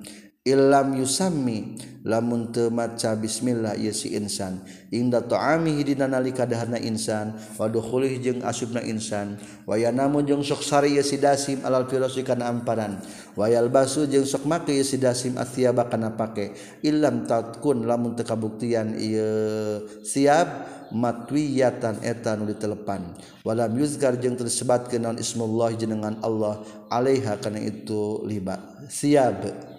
Ilam 0.42 0.98
yusami 0.98 1.78
lamun 2.02 2.50
temaca 2.50 3.14
bismillah 3.14 3.78
ieu 3.78 3.94
si 3.94 4.10
insan. 4.18 4.58
Inda 4.90 5.22
ta'amihi 5.22 5.94
dina 5.94 6.10
nalika 6.10 6.42
dahana 6.42 6.82
insan 6.82 7.38
wa 7.54 7.70
dukhulih 7.70 8.18
jeung 8.18 8.42
asubna 8.42 8.82
insan. 8.82 9.38
Wa 9.70 9.78
yanamu 9.78 10.18
jeung 10.26 10.42
sok 10.42 10.66
sari 10.66 10.98
ieu 10.98 11.06
si 11.06 11.22
dasim 11.22 11.62
alal 11.62 11.86
firasi 11.86 12.26
kana 12.26 12.50
amparan. 12.50 12.98
Wa 13.38 13.46
yalbasu 13.46 14.10
jeung 14.10 14.26
sok 14.26 14.42
make 14.50 14.74
ieu 14.74 14.82
si 14.82 14.98
dasim 14.98 15.38
athiyaba 15.38 15.86
kana 15.86 16.18
pake. 16.18 16.58
Illam 16.82 17.22
tatkun 17.22 17.86
lamun 17.86 18.18
teu 18.18 18.26
kabuktian 18.26 18.98
ieu 18.98 19.86
siap 20.02 20.66
matwiyatan 20.90 22.02
eta 22.02 22.34
nu 22.34 22.50
ditelepan. 22.50 23.14
Walam 23.46 23.78
yuzkar 23.78 24.18
jeung 24.18 24.34
tersebat 24.34 24.90
naon 24.98 25.22
ismullah 25.22 25.70
jenengan 25.78 26.18
Allah 26.18 26.66
alaiha 26.90 27.38
kana 27.38 27.62
itu 27.62 28.26
liba 28.26 28.58
siap 28.90 29.70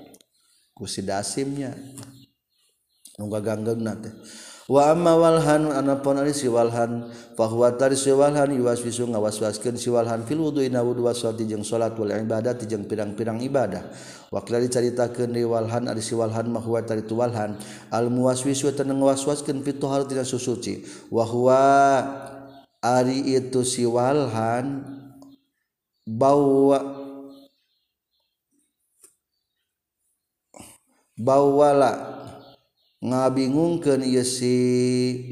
kusi 0.83 0.99
dasimnya. 1.07 1.71
Nunggu 3.15 3.39
ganggeng 3.39 3.79
nate 3.79 4.09
wa 4.63 4.89
amma 4.89 5.13
walhan 5.19 5.69
anapun 5.69 6.17
ari 6.17 6.31
siwalhan 6.33 7.05
bahwa 7.37 7.67
tari 7.75 7.99
siwalhan 7.99 8.47
iwaswisu 8.57 9.11
ngawaswaskeun 9.11 9.75
siwalhan 9.75 10.23
fil 10.25 10.39
wudu 10.39 10.63
ina 10.63 10.81
wudu 10.81 11.05
washolati 11.05 11.45
jeung 11.45 11.67
salat 11.67 11.93
wal 11.99 12.09
ibadah 12.09 12.57
jeung 12.63 12.87
pirang-pirang 12.89 13.43
ibadah. 13.43 13.85
Wa 14.33 14.41
kala 14.41 14.65
dicaritakeun 14.65 15.35
di 15.35 15.45
walhan 15.45 15.85
ari 15.91 16.01
siwalhan 16.01 16.49
mah 16.49 16.63
huwa 16.63 16.81
tari 16.81 17.05
tuwalhan 17.05 17.53
al 17.93 18.09
muwaswisu 18.09 18.73
teu 18.73 18.87
ngawaswaskeun 18.87 19.61
fi 19.61 19.77
tahar 19.77 20.09
tina 20.09 20.25
susuci 20.25 20.81
wa 21.13 21.21
huwa 21.21 21.61
ari 22.81 23.35
itu 23.35 23.61
siwalhan 23.61 24.81
bawa 26.07 27.02
bawala. 31.17 32.11
Ngabingungkeun 33.03 34.07
ieu 34.07 34.23
si 34.23 34.55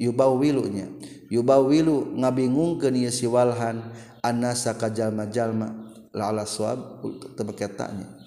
yubawilunya. 0.04 0.92
Yubawilu 1.32 2.20
ngabingungkeun 2.20 3.00
ieu 3.00 3.14
si 3.14 3.26
walhan. 3.28 3.80
Anasa 4.22 4.78
ka 4.78 4.92
jalma-jalma 4.92 5.72
la'ala 6.14 6.46
suab 6.46 7.02
tebeke 7.34 7.66
tanya 7.74 8.22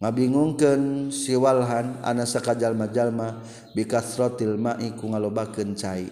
ngabingungkeun 0.00 1.12
si 1.12 1.36
walhan 1.36 2.00
anasa 2.00 2.40
ka 2.40 2.56
jalma-jalma 2.56 3.44
bikasratil 3.76 4.56
ma'i 4.56 4.96
ku 4.96 5.12
ngalobakeun 5.12 5.76
cai. 5.76 6.08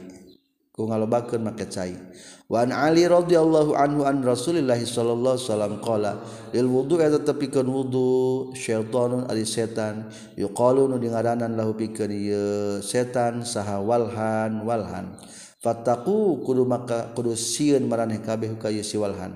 ku 0.79 0.87
ngalobakeun 0.87 1.43
make 1.43 1.67
cai. 1.67 1.99
Wa 2.47 2.63
an 2.63 2.71
ali 2.71 3.03
radhiyallahu 3.03 3.75
anhu 3.75 4.07
an 4.07 4.23
rasulillahi 4.23 4.87
sallallahu 4.87 5.35
alaihi 5.35 5.47
wasallam 5.51 5.75
qala 5.83 6.13
lil 6.55 6.71
wudu 6.71 7.03
eta 7.03 7.19
tepikeun 7.19 7.67
wudu 7.67 8.55
syaitanun 8.55 9.27
ari 9.27 9.43
setan. 9.43 10.07
Yuqalu 10.39 10.87
nu 10.87 11.03
dingaranan 11.03 11.59
lahu 11.59 11.75
pikeun 11.75 12.15
ieu 12.15 12.79
setan 12.79 13.43
saha 13.43 13.83
walhan 13.83 14.63
walhan. 14.63 15.19
Fattaqu 15.59 16.47
kudu 16.47 16.63
maka 16.63 17.11
kudu 17.19 17.35
sieun 17.35 17.91
maraneh 17.91 18.23
kabeh 18.23 18.55
ka 18.55 18.71
ieu 18.71 18.87
si 18.87 18.95
walhan. 18.95 19.35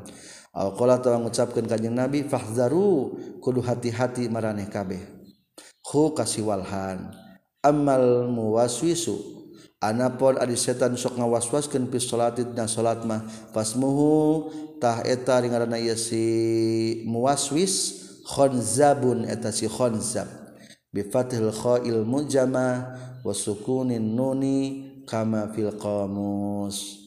Aw 0.54 0.78
qala 0.78 1.02
tawang 1.02 1.26
ngucapkeun 1.26 1.66
kanjing 1.66 1.98
nabi 1.98 2.22
fahzaru 2.22 3.18
kudu 3.42 3.58
hati-hati 3.66 4.30
maraneh 4.30 4.70
kabeh. 4.70 5.02
Khu 5.82 6.14
kasiwalhan 6.14 7.10
amal 7.66 8.30
muwaswisu 8.30 9.41
Anapun 9.82 10.38
adi 10.38 10.54
setan 10.54 10.94
sok 10.94 11.18
ngawaswaskeun 11.18 11.90
fi 11.90 11.98
salatid 11.98 12.54
na 12.54 12.70
salat 12.70 13.02
mah. 13.02 13.26
Fasmuhu 13.50 14.46
tah 14.78 15.02
eta 15.02 15.42
ringarana 15.42 15.74
ieu 15.74 15.98
si 15.98 17.02
muwaswis 17.02 17.98
khonzabun 18.22 19.26
eta 19.26 19.50
si 19.50 19.66
khonzab 19.66 20.30
bi 20.94 21.02
fathil 21.02 21.50
kha'il 21.50 22.06
mujama 22.06 22.94
wa 23.26 23.34
sukunin 23.34 24.14
nuni 24.14 24.86
kama 25.02 25.50
fil 25.50 25.74
qamus. 25.74 27.01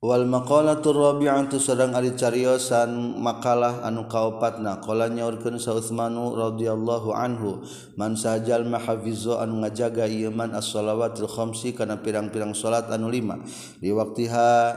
Wal 0.00 0.24
maqalatur 0.24 0.96
rabi'atu 0.96 1.60
sareng 1.60 1.92
ari 1.92 2.16
cariosan 2.16 3.20
makalah 3.20 3.84
anu 3.84 4.08
kaopatna 4.08 4.80
qala 4.80 5.12
nyaurkeun 5.12 5.60
Sautsmanu 5.60 6.40
radhiyallahu 6.40 7.12
anhu 7.12 7.60
man 8.00 8.16
sajal 8.16 8.64
mahafizu 8.64 9.36
anu 9.36 9.60
ngajaga 9.60 10.08
ieu 10.08 10.32
man 10.32 10.56
as-shalawatil 10.56 11.28
khamsi 11.28 11.76
kana 11.76 12.00
pirang-pirang 12.00 12.56
salat 12.56 12.88
anu 12.88 13.12
lima. 13.12 13.44
Di 13.76 13.92
waktiha 13.92 14.72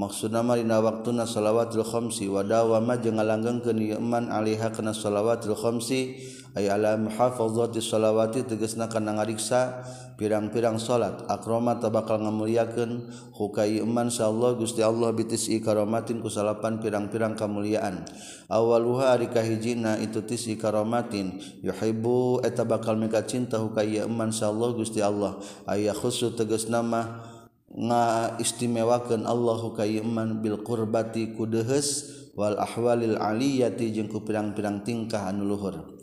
maksud 0.00 0.32
namarina 0.32 0.80
waktuna 0.80 1.28
salawatul 1.28 1.84
khamsi 1.84 2.32
wadawama 2.32 2.96
jeung 2.96 3.20
ngalanggeng 3.20 3.60
ke 3.60 3.76
niman 3.76 4.32
alaiha 4.32 4.72
kana 4.72 4.96
salawatul 4.96 5.52
khamsi 5.52 6.16
ay 6.56 6.72
ala 6.72 6.96
muhafazati 6.96 7.78
salawati 7.84 8.48
tegasna 8.48 8.88
kana 8.88 9.14
ngariksa 9.20 9.84
pirang-pirang 10.18 10.76
salat. 10.76 11.24
Akrama 11.30 11.80
tabakal 11.80 12.20
ngamuliakeun 12.20 13.08
hukai 13.32 13.80
iman 13.80 14.12
insyaallah 14.12 14.58
Gusti 14.58 14.84
Allah 14.84 15.14
bitis 15.16 15.48
karomatin 15.64 16.20
ku 16.20 16.28
salapan 16.28 16.82
pirang-pirang 16.82 17.38
kamuliaan. 17.38 18.04
Awaluha 18.50 19.14
ari 19.14 19.30
kahijina 19.30 19.96
itu 20.02 20.20
tis 20.26 20.44
karomatin 20.58 21.38
yuhibbu 21.62 22.42
eta 22.42 22.66
bakal 22.66 22.98
mika 22.98 23.22
cinta 23.24 23.56
hukai 23.62 24.02
iman 24.02 24.34
insyaallah 24.34 24.70
Gusti 24.74 25.00
Allah. 25.00 25.38
Aya 25.70 25.94
khusus 25.94 26.34
tegesna 26.34 26.82
mah 26.82 27.29
na 27.74 28.34
istimewakan 28.42 29.26
Allahu 29.26 29.74
kayman 29.74 30.42
Bil 30.42 30.62
qurbati 30.62 31.34
kudehes 31.38 32.20
Wal 32.40 32.56
ahwalil 32.56 33.18
aliyati 33.18 33.90
jengku 33.90 34.22
pirang-pirang 34.22 34.86
tingkah 34.86 35.28
anu 35.28 35.44
luhur. 35.44 35.98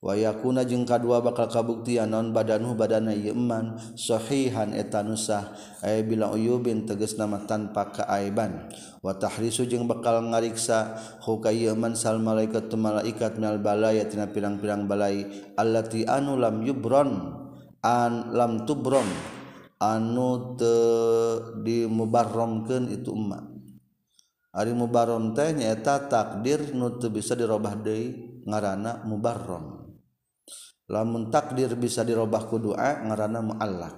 Wayakuna 0.00 0.64
jeung 0.64 0.88
kadua 0.88 1.20
bakal 1.20 1.44
kabuktian 1.52 2.08
non 2.08 2.32
badanu 2.32 2.72
badana 2.72 3.12
yeman 3.12 3.76
sahihan 4.00 4.72
eta 4.72 5.04
nusah 5.04 5.52
aya 5.84 6.00
bila 6.00 6.32
uyubin 6.32 6.88
tegas 6.88 7.20
nama 7.20 7.44
tanpa 7.44 7.92
kaaiban. 7.92 8.72
Wa 9.04 9.18
tahrisu 9.18 9.68
jeung 9.68 9.84
bakal 9.84 10.24
ngariksa 10.30 10.96
huka 11.26 11.52
yeman 11.52 11.92
sal 11.92 12.16
malaikat 12.16 12.72
tu 12.72 12.80
malaikat 12.80 13.36
minal 13.36 13.60
balaya 13.60 14.08
tina 14.08 14.24
pirang-pirang 14.24 14.88
balai 14.88 15.28
allati 15.60 16.08
anu 16.08 16.40
lam 16.40 16.64
yubron 16.64 17.36
an 17.84 18.32
lam 18.32 18.64
tubron. 18.64 19.39
anu 19.80 20.60
dimubarromken 21.64 22.92
itu 22.92 23.10
emma 23.16 23.50
Ari 24.50 24.74
mubarrom 24.74 25.30
teh 25.30 25.54
nyaeta 25.54 26.10
takdir 26.10 26.74
nu 26.74 26.98
teu 26.98 27.06
bisa 27.06 27.38
dirobah 27.38 27.78
deui 27.78 28.42
ngaranna 28.42 29.06
mubarrom 29.06 29.94
lamun 30.90 31.30
takdir 31.30 31.70
bisa 31.78 32.02
dirobah 32.02 32.50
ku 32.50 32.58
doa 32.58 32.98
ngaranna 33.06 33.40
muallaq. 33.46 33.96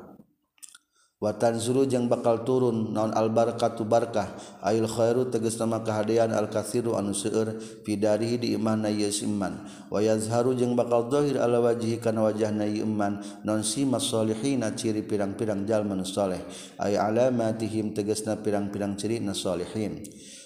watan 1.22 1.62
zuru 1.62 1.86
bakal 2.10 2.42
turun 2.42 2.90
naon 2.90 3.14
albarkatu 3.14 3.86
barkah? 3.86 4.26
Ayul 4.58 4.90
khairu 4.90 5.30
tegas 5.30 5.54
nama 5.62 5.78
kehadian 5.86 6.34
al 6.34 6.50
kathiru 6.50 6.98
anu 6.98 7.14
seueur 7.14 7.54
pidarihi 7.86 8.42
di 8.42 8.48
iman 8.58 8.82
na 8.82 8.90
yes 8.90 9.22
iman. 9.22 9.62
Wa 9.86 10.02
yazharu 10.02 10.58
jeung 10.58 10.74
bakal 10.74 11.06
zahir 11.06 11.38
ala 11.38 11.62
wajhi 11.62 12.02
kana 12.02 12.26
wajahna 12.26 12.66
iman. 12.66 13.22
Non 13.46 13.62
sima 13.62 14.02
solihina 14.02 14.74
ciri 14.74 15.06
pirang-pirang 15.06 15.62
jalma 15.62 15.94
nu 15.94 16.02
saleh 16.02 16.42
ay 16.82 16.98
alamatihim 16.98 17.94
tegasna 17.94 18.42
pirang-pirang 18.42 18.98
ciri 18.98 19.22
na 19.22 19.30
salihin 19.30 20.02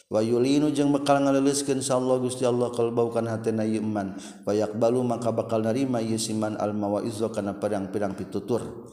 Wayulinu 0.07 0.71
jeung 0.71 0.95
bakal 0.95 1.19
ngaleliskeun 1.19 1.83
insyaallah 1.83 2.23
Gusti 2.23 2.47
Allah 2.47 2.71
kalbaukan 2.71 3.27
hatena 3.27 3.67
iman. 3.67 4.15
Bayak 4.47 4.79
maka 4.79 5.35
bakal 5.35 5.67
narima 5.67 5.99
ieu 5.99 6.15
siman 6.15 6.55
al 6.63 6.79
mawaizah 6.79 7.35
kana 7.35 7.59
pirang-pirang 7.59 8.15
pitutur. 8.15 8.87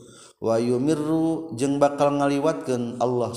wayumirru 0.44 1.56
jeung 1.56 1.80
bakal 1.80 2.20
ngaliwatkeun 2.20 3.00
Allah 3.00 3.32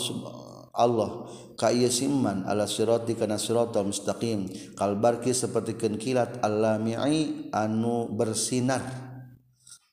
Allah 0.75 1.11
ka 1.55 1.71
ieu 1.71 1.87
siman 1.87 2.43
ala 2.45 2.67
sirati 2.67 3.15
kana 3.15 3.39
siratal 3.39 3.87
mustaqim 3.87 4.51
kalbarki 4.75 5.31
sapertikeun 5.31 6.03
kilat 6.03 6.43
alami'i 6.43 7.49
anu 7.55 8.11
bersinar 8.11 9.07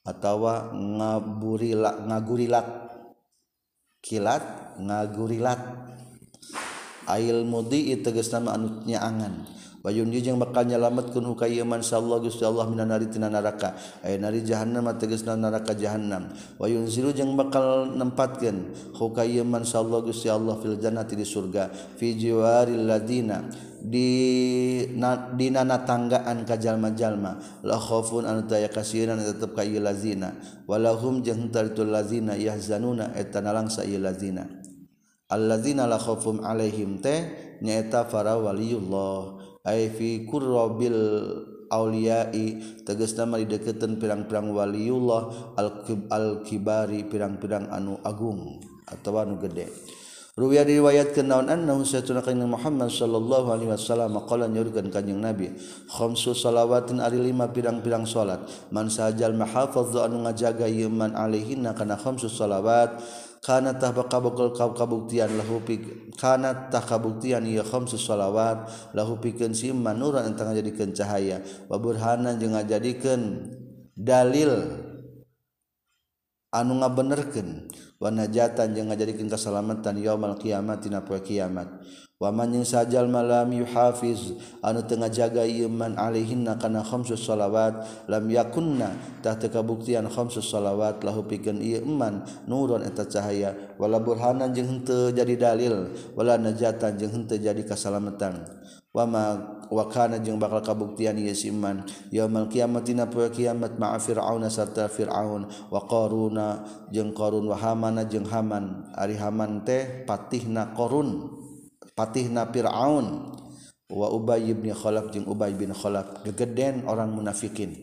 atawa 0.04 0.76
ngaburila 0.76 2.04
ngagurilat. 2.08 2.68
Kilat 4.04 4.76
ngagurilat. 4.84 5.62
Ail 7.08 7.44
mudi 7.44 7.92
tegas 8.00 8.32
nama 8.32 8.56
anutnya 8.56 9.04
angan 9.04 9.44
Bayunji 9.84 10.24
jeng 10.24 10.40
bakal 10.40 10.64
nyalametkeun 10.64 11.28
hu 11.28 11.36
ka 11.36 11.44
sallallahu 11.44 12.32
Gusti 12.32 12.48
Allah 12.48 12.72
minan 12.72 12.88
nari 12.88 13.12
tina 13.12 13.28
neraka. 13.28 13.76
Aya 14.00 14.16
nari 14.16 14.40
jahannam 14.40 14.88
tegasna 14.96 15.36
neraka 15.36 15.76
jahannam. 15.76 16.32
wa 16.56 16.72
zilu 16.88 17.12
jeung 17.12 17.36
bakal 17.36 17.92
nempatkeun 17.92 18.72
hu 18.96 19.12
sallallahu 19.12 20.08
Gusti 20.08 20.32
Allah 20.32 20.56
fil 20.64 20.80
jannati 20.80 21.20
di 21.20 21.28
surga. 21.28 21.68
Fi 22.00 22.16
jiwaril 22.16 22.88
ladina 22.88 23.44
di 23.84 24.88
na, 24.96 25.20
di 25.36 25.52
nana 25.52 25.84
tanggaan 25.84 26.48
ka 26.48 26.56
jalma-jalma. 26.56 27.36
La 27.68 27.76
khaufun 27.76 28.24
an 28.24 28.48
taya 28.48 28.72
kasiran 28.72 29.20
tetep 29.20 29.52
ka 29.52 29.68
ieu 29.68 29.84
lazina. 29.84 30.32
Walahum 30.64 31.20
jeung 31.28 31.52
tartul 31.52 31.92
lazina 31.92 32.40
yahzanuna 32.40 33.20
eta 33.20 33.44
nalangsa 33.44 33.84
ieu 33.84 34.00
lazina. 34.00 34.48
Allazina 35.28 35.92
la 35.92 36.00
khaufum 36.00 36.40
alaihim 36.40 37.04
teh 37.04 37.60
nyaeta 37.60 38.08
para 38.08 38.40
waliyullah. 38.40 39.43
fi 39.64 40.28
kurrobil 40.28 41.00
Auliyai 41.74 42.62
teges 42.86 43.18
nama 43.18 43.42
dideketen 43.42 43.98
pirang-pirang 43.98 44.54
waliullah 44.54 45.56
al-kibari 46.14 47.02
pirang-pirang 47.10 47.66
anu 47.74 47.98
agung 48.06 48.62
atau 48.86 49.18
anu 49.18 49.42
gede. 49.42 49.74
Ruwiya 50.34 50.66
diriwayat 50.66 51.14
kenaon 51.14 51.46
annahu 51.46 51.86
sayyiduna 51.86 52.26
kanjeng 52.26 52.50
Muhammad 52.50 52.90
sallallahu 52.90 53.54
alaihi 53.54 53.70
wasallam 53.70 54.18
qala 54.26 54.50
nyurkeun 54.50 54.90
kanjeng 54.90 55.22
Nabi 55.22 55.54
khamsu 55.94 56.34
salawatin 56.34 57.06
ari 57.06 57.22
lima 57.22 57.54
pirang-pirang 57.54 58.10
salat 58.10 58.42
man 58.74 58.90
sajal 58.90 59.38
mahafaz 59.38 59.94
anu 59.94 60.26
ngajaga 60.26 60.66
yeman 60.66 61.14
alaihinna 61.14 61.78
kana 61.78 61.94
khamsu 61.94 62.34
salawat 62.34 62.98
kanatah 63.44 63.92
baka 63.92 64.24
bagel 64.24 64.56
ka 64.56 64.72
kabuktian 64.72 65.36
lahu 65.36 65.60
kanatah 66.16 66.80
kabuktian 66.80 67.44
ieu 67.44 67.60
khamsu 67.60 68.00
shalawat 68.00 68.72
lahu 68.96 69.20
pikeun 69.20 69.52
si 69.52 69.76
manuran 69.76 70.32
entang 70.32 70.56
ngajadikeun 70.56 70.96
cahaya. 70.96 71.44
Wa 71.68 71.76
burhanan 71.76 72.40
jeung 72.40 72.56
ngajadikeun 72.56 73.52
dalil 74.00 74.52
anu 76.54 76.78
ngabenerken 76.78 77.66
wanajatan 77.98 78.78
jeung 78.78 78.94
ngajadikeun 78.94 79.28
keselamatan 79.28 79.98
yaumal 79.98 80.38
kiamat 80.38 80.86
tina 80.86 81.02
poe 81.02 81.18
kiamat. 81.18 81.68
Waman 82.22 82.56
yang 82.56 82.64
sajal 82.64 83.12
malam 83.12 83.52
yuhafiz 83.52 84.38
anu 84.64 84.86
tengah 84.88 85.12
jaga 85.12 85.44
iman 85.44 86.00
alihinna 86.00 86.56
kana 86.56 86.80
khamsus 86.80 87.20
salawat 87.20 87.84
lam 88.08 88.30
yakunna 88.32 88.96
tahta 89.20 89.52
kabuktian 89.52 90.08
khamsus 90.08 90.48
salawat 90.48 91.04
lahu 91.04 91.28
pikeun 91.28 91.60
ieu 91.60 91.84
iman 91.84 92.24
nuron 92.48 92.86
eta 92.86 93.04
cahaya. 93.04 93.76
Wala 93.76 94.00
burhanan 94.00 94.56
jeung 94.56 94.72
henteu 94.72 95.12
jadi 95.12 95.36
dalil 95.36 95.92
wala 96.16 96.40
najatan 96.40 96.96
jeung 96.96 97.12
henteu 97.12 97.42
jadi 97.42 97.60
keselamatan 97.66 98.46
wama 98.94 99.42
wakana 99.74 100.22
jeung 100.22 100.38
bakal 100.38 100.62
kabuktian 100.62 101.18
ieu 101.18 101.34
si 101.34 101.50
iman. 101.50 101.82
Yaumul 102.14 102.48
kiamat 102.48 102.86
dina 102.86 103.10
poe 103.10 103.28
kiamat 103.34 103.82
ma'a 103.82 103.98
fir'auna 103.98 104.54
sarta 104.54 104.86
fir'aun. 104.86 105.50
Wa 105.74 105.82
qaruna 105.90 106.62
jeung 106.94 107.12
qarun 107.18 107.50
wa 107.50 107.58
hamana 107.58 108.06
jeung 108.06 108.30
haman. 108.30 108.94
Ari 108.94 109.18
haman 109.18 109.66
teh 109.66 110.06
patihna 110.06 110.78
qarun 110.78 111.34
patihna 111.98 112.46
fir'aun. 112.54 113.34
Wa 113.90 114.08
ubay 114.14 114.54
bin 114.54 114.74
khalaf 114.74 115.10
jeung 115.10 115.26
ubay 115.26 115.58
bin 115.58 115.74
khalaf 115.74 116.22
gegeden 116.22 116.86
orang 116.86 117.10
munafikin 117.10 117.74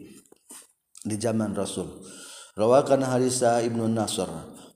di 1.02 1.16
zaman 1.18 1.54
rasul. 1.58 1.86
Rawakan 2.54 3.06
harisa 3.06 3.62
ibnu 3.62 3.90
nasr. 3.90 4.26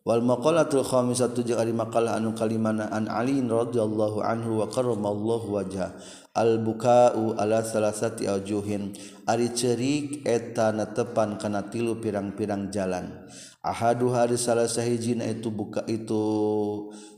Wal 0.04 0.20
maqalatul 0.20 0.84
khamisatu 0.84 1.40
jeung 1.48 1.56
ari 1.56 1.72
maqalah 1.72 2.20
anu 2.20 2.36
kalimana 2.36 2.92
an 2.92 3.08
ali 3.08 3.40
radhiyallahu 3.40 4.20
anhu 4.20 4.60
wa 4.60 4.68
karramallahu 4.68 5.56
wajha 5.56 5.96
al-bukau 6.34 7.38
ala 7.38 7.62
salasati 7.62 8.26
aujuhin. 8.26 8.92
Ari 9.24 9.54
cerik 9.54 10.26
eta 10.26 10.74
netepan 10.74 11.38
kana 11.40 11.70
tilu 11.70 12.02
pirang-pirang 12.02 12.68
jalan. 12.74 13.24
Ahadu 13.64 14.12
hari 14.12 14.36
salah 14.36 14.68
sahijin 14.68 15.24
itu 15.24 15.48
buka 15.48 15.86
itu 15.88 16.20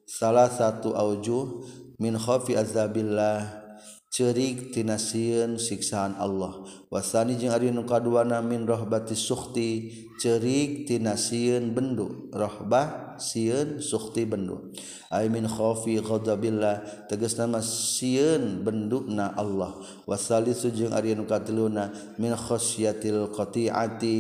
salah 0.06 0.46
satu 0.46 0.94
aujuh 0.94 1.66
min 1.98 2.14
khafi 2.14 2.54
azabillah. 2.54 3.66
Cerik 4.06 4.72
tinasieun 4.72 5.58
siksaan 5.60 6.16
Allah. 6.16 6.64
Wasani 6.88 7.36
jeung 7.36 7.52
ari 7.52 7.68
nu 7.74 7.84
kaduana 7.84 8.40
min 8.40 8.64
rahbati 8.64 9.18
sukhti. 9.18 9.92
Cerik 10.16 10.88
tinasieun 10.88 11.74
bendu 11.74 12.30
rahbah 12.32 13.05
sieun 13.18 13.82
sukti 13.82 14.24
bendu 14.24 14.72
ay 15.12 15.28
khofi 15.46 16.00
ghadabillah 16.00 17.08
tegas 17.10 17.36
nama 17.36 17.62
sieun 17.64 18.62
bendukna 18.62 19.32
Allah. 19.34 19.76
Wasalisu 20.04 20.72
jeung 20.74 20.92
ari 20.92 21.14
nu 21.14 21.24
katiluna 21.24 21.92
min 22.20 22.32
khosyatil 22.36 23.32
qati'ati 23.32 24.18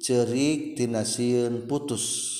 cerik 0.00 0.76
tina 0.78 1.04
sieun 1.06 1.68
putus. 1.70 2.34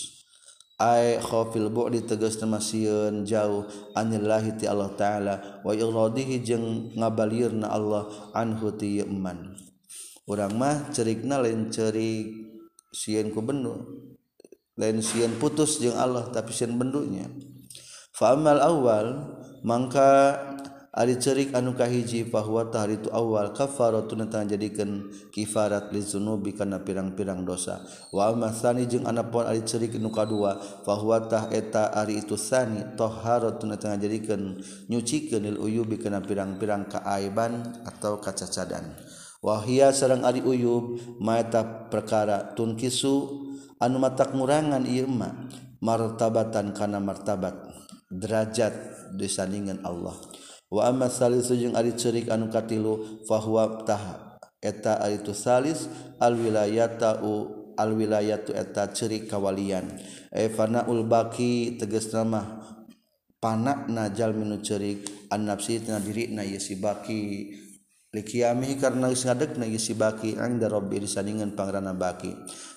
Ay 0.77 1.17
khofil 1.25 1.73
bu'di 1.73 2.05
tegas 2.05 2.37
nama 2.41 2.61
sieun 2.61 3.25
jauh. 3.25 3.65
Anillahi 3.97 4.61
ti 4.61 4.69
Allah 4.69 4.93
taala 4.93 5.65
wa 5.65 5.73
iradihi 5.73 6.45
jeung 6.45 6.93
ngabalieurna 6.93 7.73
Allah 7.73 8.07
anhu 8.37 8.77
ti 8.77 9.01
iman 9.01 9.57
urang 10.27 10.59
mah 10.59 10.91
cerikna 10.91 11.39
lain 11.39 11.71
cerik 11.71 12.35
sieun 12.91 13.31
ku 13.31 13.47
bendu 13.47 13.79
lain 14.77 15.01
sian 15.01 15.33
putus 15.41 15.81
jeung 15.81 15.97
Allah 15.97 16.29
tapi 16.29 16.53
sian 16.53 16.77
bendunya. 16.77 17.25
Famal 18.13 18.61
awal 18.61 19.37
mangka 19.61 20.37
ari 20.97 21.21
cerik 21.21 21.53
anu 21.53 21.77
kahiji 21.77 22.25
bahwa 22.25 22.73
tahari 22.73 22.97
itu 22.97 23.13
awal 23.13 23.53
kafaratun 23.53 24.25
tentang 24.25 24.49
jadikan 24.49 25.13
kifarat 25.29 25.93
li 25.93 26.01
zunubi 26.01 26.57
kana 26.57 26.81
pirang-pirang 26.81 27.45
dosa. 27.45 27.85
Wa 28.09 28.33
masani 28.33 28.89
tsani 28.89 28.89
jeung 28.89 29.05
anapun 29.05 29.45
ari 29.45 29.61
cerik 29.69 30.01
anu 30.01 30.09
kadua 30.09 30.57
bahwa 30.89 31.21
tah 31.29 31.53
eta 31.53 31.93
ari 31.93 32.25
itu 32.25 32.41
sani 32.41 32.97
taharatun 32.97 33.77
tentang 33.77 34.01
jadikeun 34.01 34.65
nyucikeun 34.89 35.45
lil 35.45 35.61
uyubi 35.61 36.01
kana 36.01 36.25
pirang-pirang 36.25 36.89
kaaiban 36.89 37.85
atau 37.85 38.17
kacacadan. 38.17 38.97
Wahia 39.45 39.93
sareng 39.93 40.25
ari 40.25 40.41
uyub 40.41 40.97
maeta 41.21 41.93
perkara 41.93 42.57
tunkisu 42.57 43.45
anu 43.83 44.01
mata 44.01 44.29
ngurangan 44.29 44.85
Irma 44.89 45.49
martabatan 45.81 46.73
kana 46.73 46.99
martabat 47.03 47.55
derajat 48.09 48.73
disandingan 49.17 49.83
Allah. 49.85 50.17
Wa 50.67 50.91
amma 50.91 51.07
salijung 51.07 51.79
ari 51.79 51.95
cerik 51.95 52.27
anu 52.27 52.51
katilu 52.51 53.23
fahuwa 53.29 53.87
taha 53.87 54.39
eta 54.59 54.99
itu 55.15 55.31
salis 55.31 55.87
alwilayata 56.19 57.23
u 57.23 57.47
alwilayatu 57.79 58.51
eta 58.57 58.91
cerik 58.91 59.31
kawalian. 59.31 59.87
Evana 60.35 60.89
ulbaki 60.91 61.79
tegas 61.79 62.11
nama 62.11 62.59
panak 63.39 63.87
najal 63.87 64.35
minu 64.35 64.59
cerik 64.59 65.07
an 65.31 65.47
nafsi 65.47 65.79
tina 65.79 66.03
diri 66.03 66.33
na 66.35 66.43
yesi 66.43 66.81
baki. 66.81 67.53
Likiami 68.17 68.81
karena 68.81 69.13
geus 69.13 69.29
na 69.29 69.69
yesi 69.69 69.93
baki 69.93 70.41
ang 70.41 70.57
disandingan 70.89 71.53
pangrana 71.53 71.93
baki. 71.93 72.33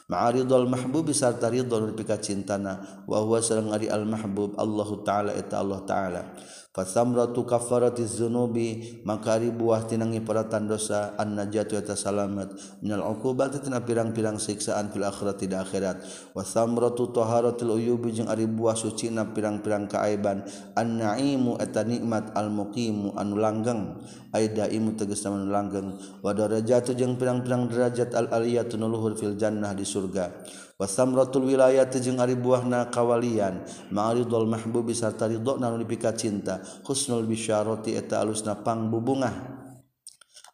ma'aridul 0.10 0.66
mahbubi 0.66 1.14
sarta 1.14 1.48
ridho 1.48 1.78
nu 1.78 1.94
pika 1.94 2.18
cintana 2.18 3.06
wa 3.06 3.22
huwa 3.22 3.40
sareng 3.40 3.70
ari 3.70 3.88
al 3.88 4.04
mahbub. 4.10 4.58
Allahu 4.58 5.06
taala 5.06 5.38
eta 5.38 5.62
Allah 5.62 5.80
taala. 5.86 6.22
fasamratu 6.70 7.50
kafarati 7.50 8.06
dzunubi 8.06 9.02
maka 9.02 9.42
ari 9.42 9.50
buah 9.50 9.90
tinangi 9.90 10.22
peratan 10.22 10.70
dosa 10.70 11.18
an 11.18 11.34
najatu 11.34 11.76
eta 11.76 11.98
salamat. 11.98 12.54
Minal 12.86 13.02
uqubati 13.04 13.60
tina 13.60 13.82
pirang-pirang 13.82 14.38
siksaan 14.38 14.94
fil 14.94 15.04
akhirati 15.04 15.50
di 15.50 15.58
akhirat. 15.58 15.98
Wa 16.38 16.46
samratu 16.46 17.10
taharatil 17.10 17.74
uyubi 17.74 18.14
jeung 18.14 18.30
ari 18.30 18.46
buah 18.46 18.78
suci 18.78 19.10
na 19.10 19.28
pirang-pirang 19.34 19.90
kaaiban. 19.90 20.46
An 20.78 21.02
naimu 21.02 21.58
eta 21.58 21.82
nikmat 21.82 22.38
al 22.38 22.54
muqimu 22.54 23.18
anu 23.18 23.36
langgeng. 23.42 23.98
Aida 24.30 24.70
imu 24.70 24.94
tegas 24.94 25.26
anu 25.26 25.50
langgeng. 25.50 25.98
Wa 26.22 26.38
darajatu 26.38 26.94
jeung 26.94 27.18
pirang-pirang 27.18 27.66
derajat 27.66 28.14
al 28.14 28.30
aliyatun 28.30 28.86
luhur 28.86 29.18
fil 29.18 29.34
jannah 29.34 29.74
di 29.74 29.84
surga. 29.84 30.69
wasamratul 30.80 31.44
wilayah 31.44 31.84
ari 31.84 32.36
buahna 32.40 32.88
kawalian. 32.88 33.68
Ma'ridul 33.92 34.48
mahbubi 34.48 34.96
sarta 34.96 35.28
ridho 35.28 35.60
nanu 35.60 35.84
dipika 35.84 36.16
cinta. 36.16 36.64
Husnul 36.88 37.28
bisyarati 37.28 38.00
eta 38.00 38.24
alusna 38.24 38.56
pangbubungah. 38.56 39.60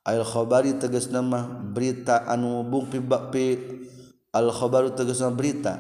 Al 0.05 0.26
khobari 0.26 0.78
tegas 0.82 1.13
nama 1.13 1.45
berita 1.45 2.26
anu 2.26 2.65
bung 2.65 2.89
pi 2.89 3.01
al 4.34 4.49
khabaru 4.51 4.97
tegas 4.97 5.21
nama 5.21 5.38
berita. 5.38 5.73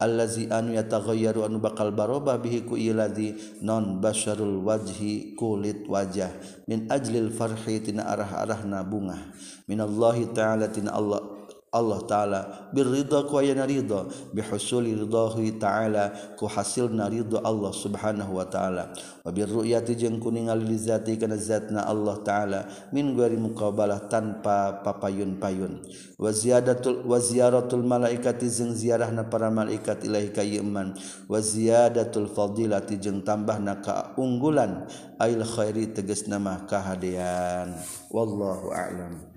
Allazi 0.00 0.48
anu 0.48 0.72
yataghayyaru 0.72 1.44
anu 1.44 1.60
bakal 1.60 1.92
barobah 1.92 2.40
bihi 2.40 2.64
ku 2.64 2.72
iladi 2.72 3.36
non 3.60 4.00
basyarul 4.00 4.64
wajhi 4.64 5.36
kulit 5.36 5.84
wajah. 5.84 6.32
Min 6.64 6.88
ajlil 6.88 7.28
farhi 7.28 7.84
tina 7.84 8.08
arah-arahna 8.08 8.80
bunga 8.80 9.20
minallahi 9.68 10.32
ta'ala 10.32 10.72
tina 10.72 10.96
Allah. 10.96 11.39
Allah 11.70 12.02
ta'ala 12.02 12.40
birridha 12.74 13.30
ku 13.30 13.38
ayana 13.38 13.62
ridha 13.62 14.02
bihusuli 14.34 14.90
ridahi 14.90 15.54
ta'ala 15.54 16.34
ku 16.34 16.50
hasilna 16.50 17.06
ridha 17.06 17.38
Allah 17.46 17.70
subhanahu 17.70 18.42
wa 18.42 18.46
ta'ala. 18.50 18.90
Wa 19.22 19.30
birru'yati 19.30 19.94
jeung 19.94 20.18
ku 20.18 20.34
ningali 20.34 20.66
li 20.66 20.74
zati 20.74 21.14
kana 21.14 21.38
zatna 21.38 21.86
Allah 21.86 22.18
ta'ala 22.26 22.60
min 22.90 23.14
ghairi 23.14 23.38
muqabalah 23.38 24.10
tanpa 24.10 24.82
papayun-payun. 24.82 25.78
Wa 26.18 26.34
ziyadatul 26.34 27.06
wa 27.06 27.22
ziyaratul 27.22 27.86
malaikati 27.86 28.50
jeung 28.50 28.74
ziarahna 28.74 29.30
para 29.30 29.46
malaikat 29.46 30.02
ilahi 30.02 30.34
ka 30.34 30.42
iman 30.42 30.98
wa 31.30 31.38
ziyadatul 31.38 32.26
fadilati 32.34 32.98
jeung 32.98 33.22
tambahna 33.22 33.78
kaunggulan 33.78 34.90
ail 35.22 35.46
khairi 35.46 35.94
tegasna 35.94 36.42
mah 36.42 36.66
kahadean 36.66 37.78
wallahu 38.10 38.74
a'lam. 38.74 39.29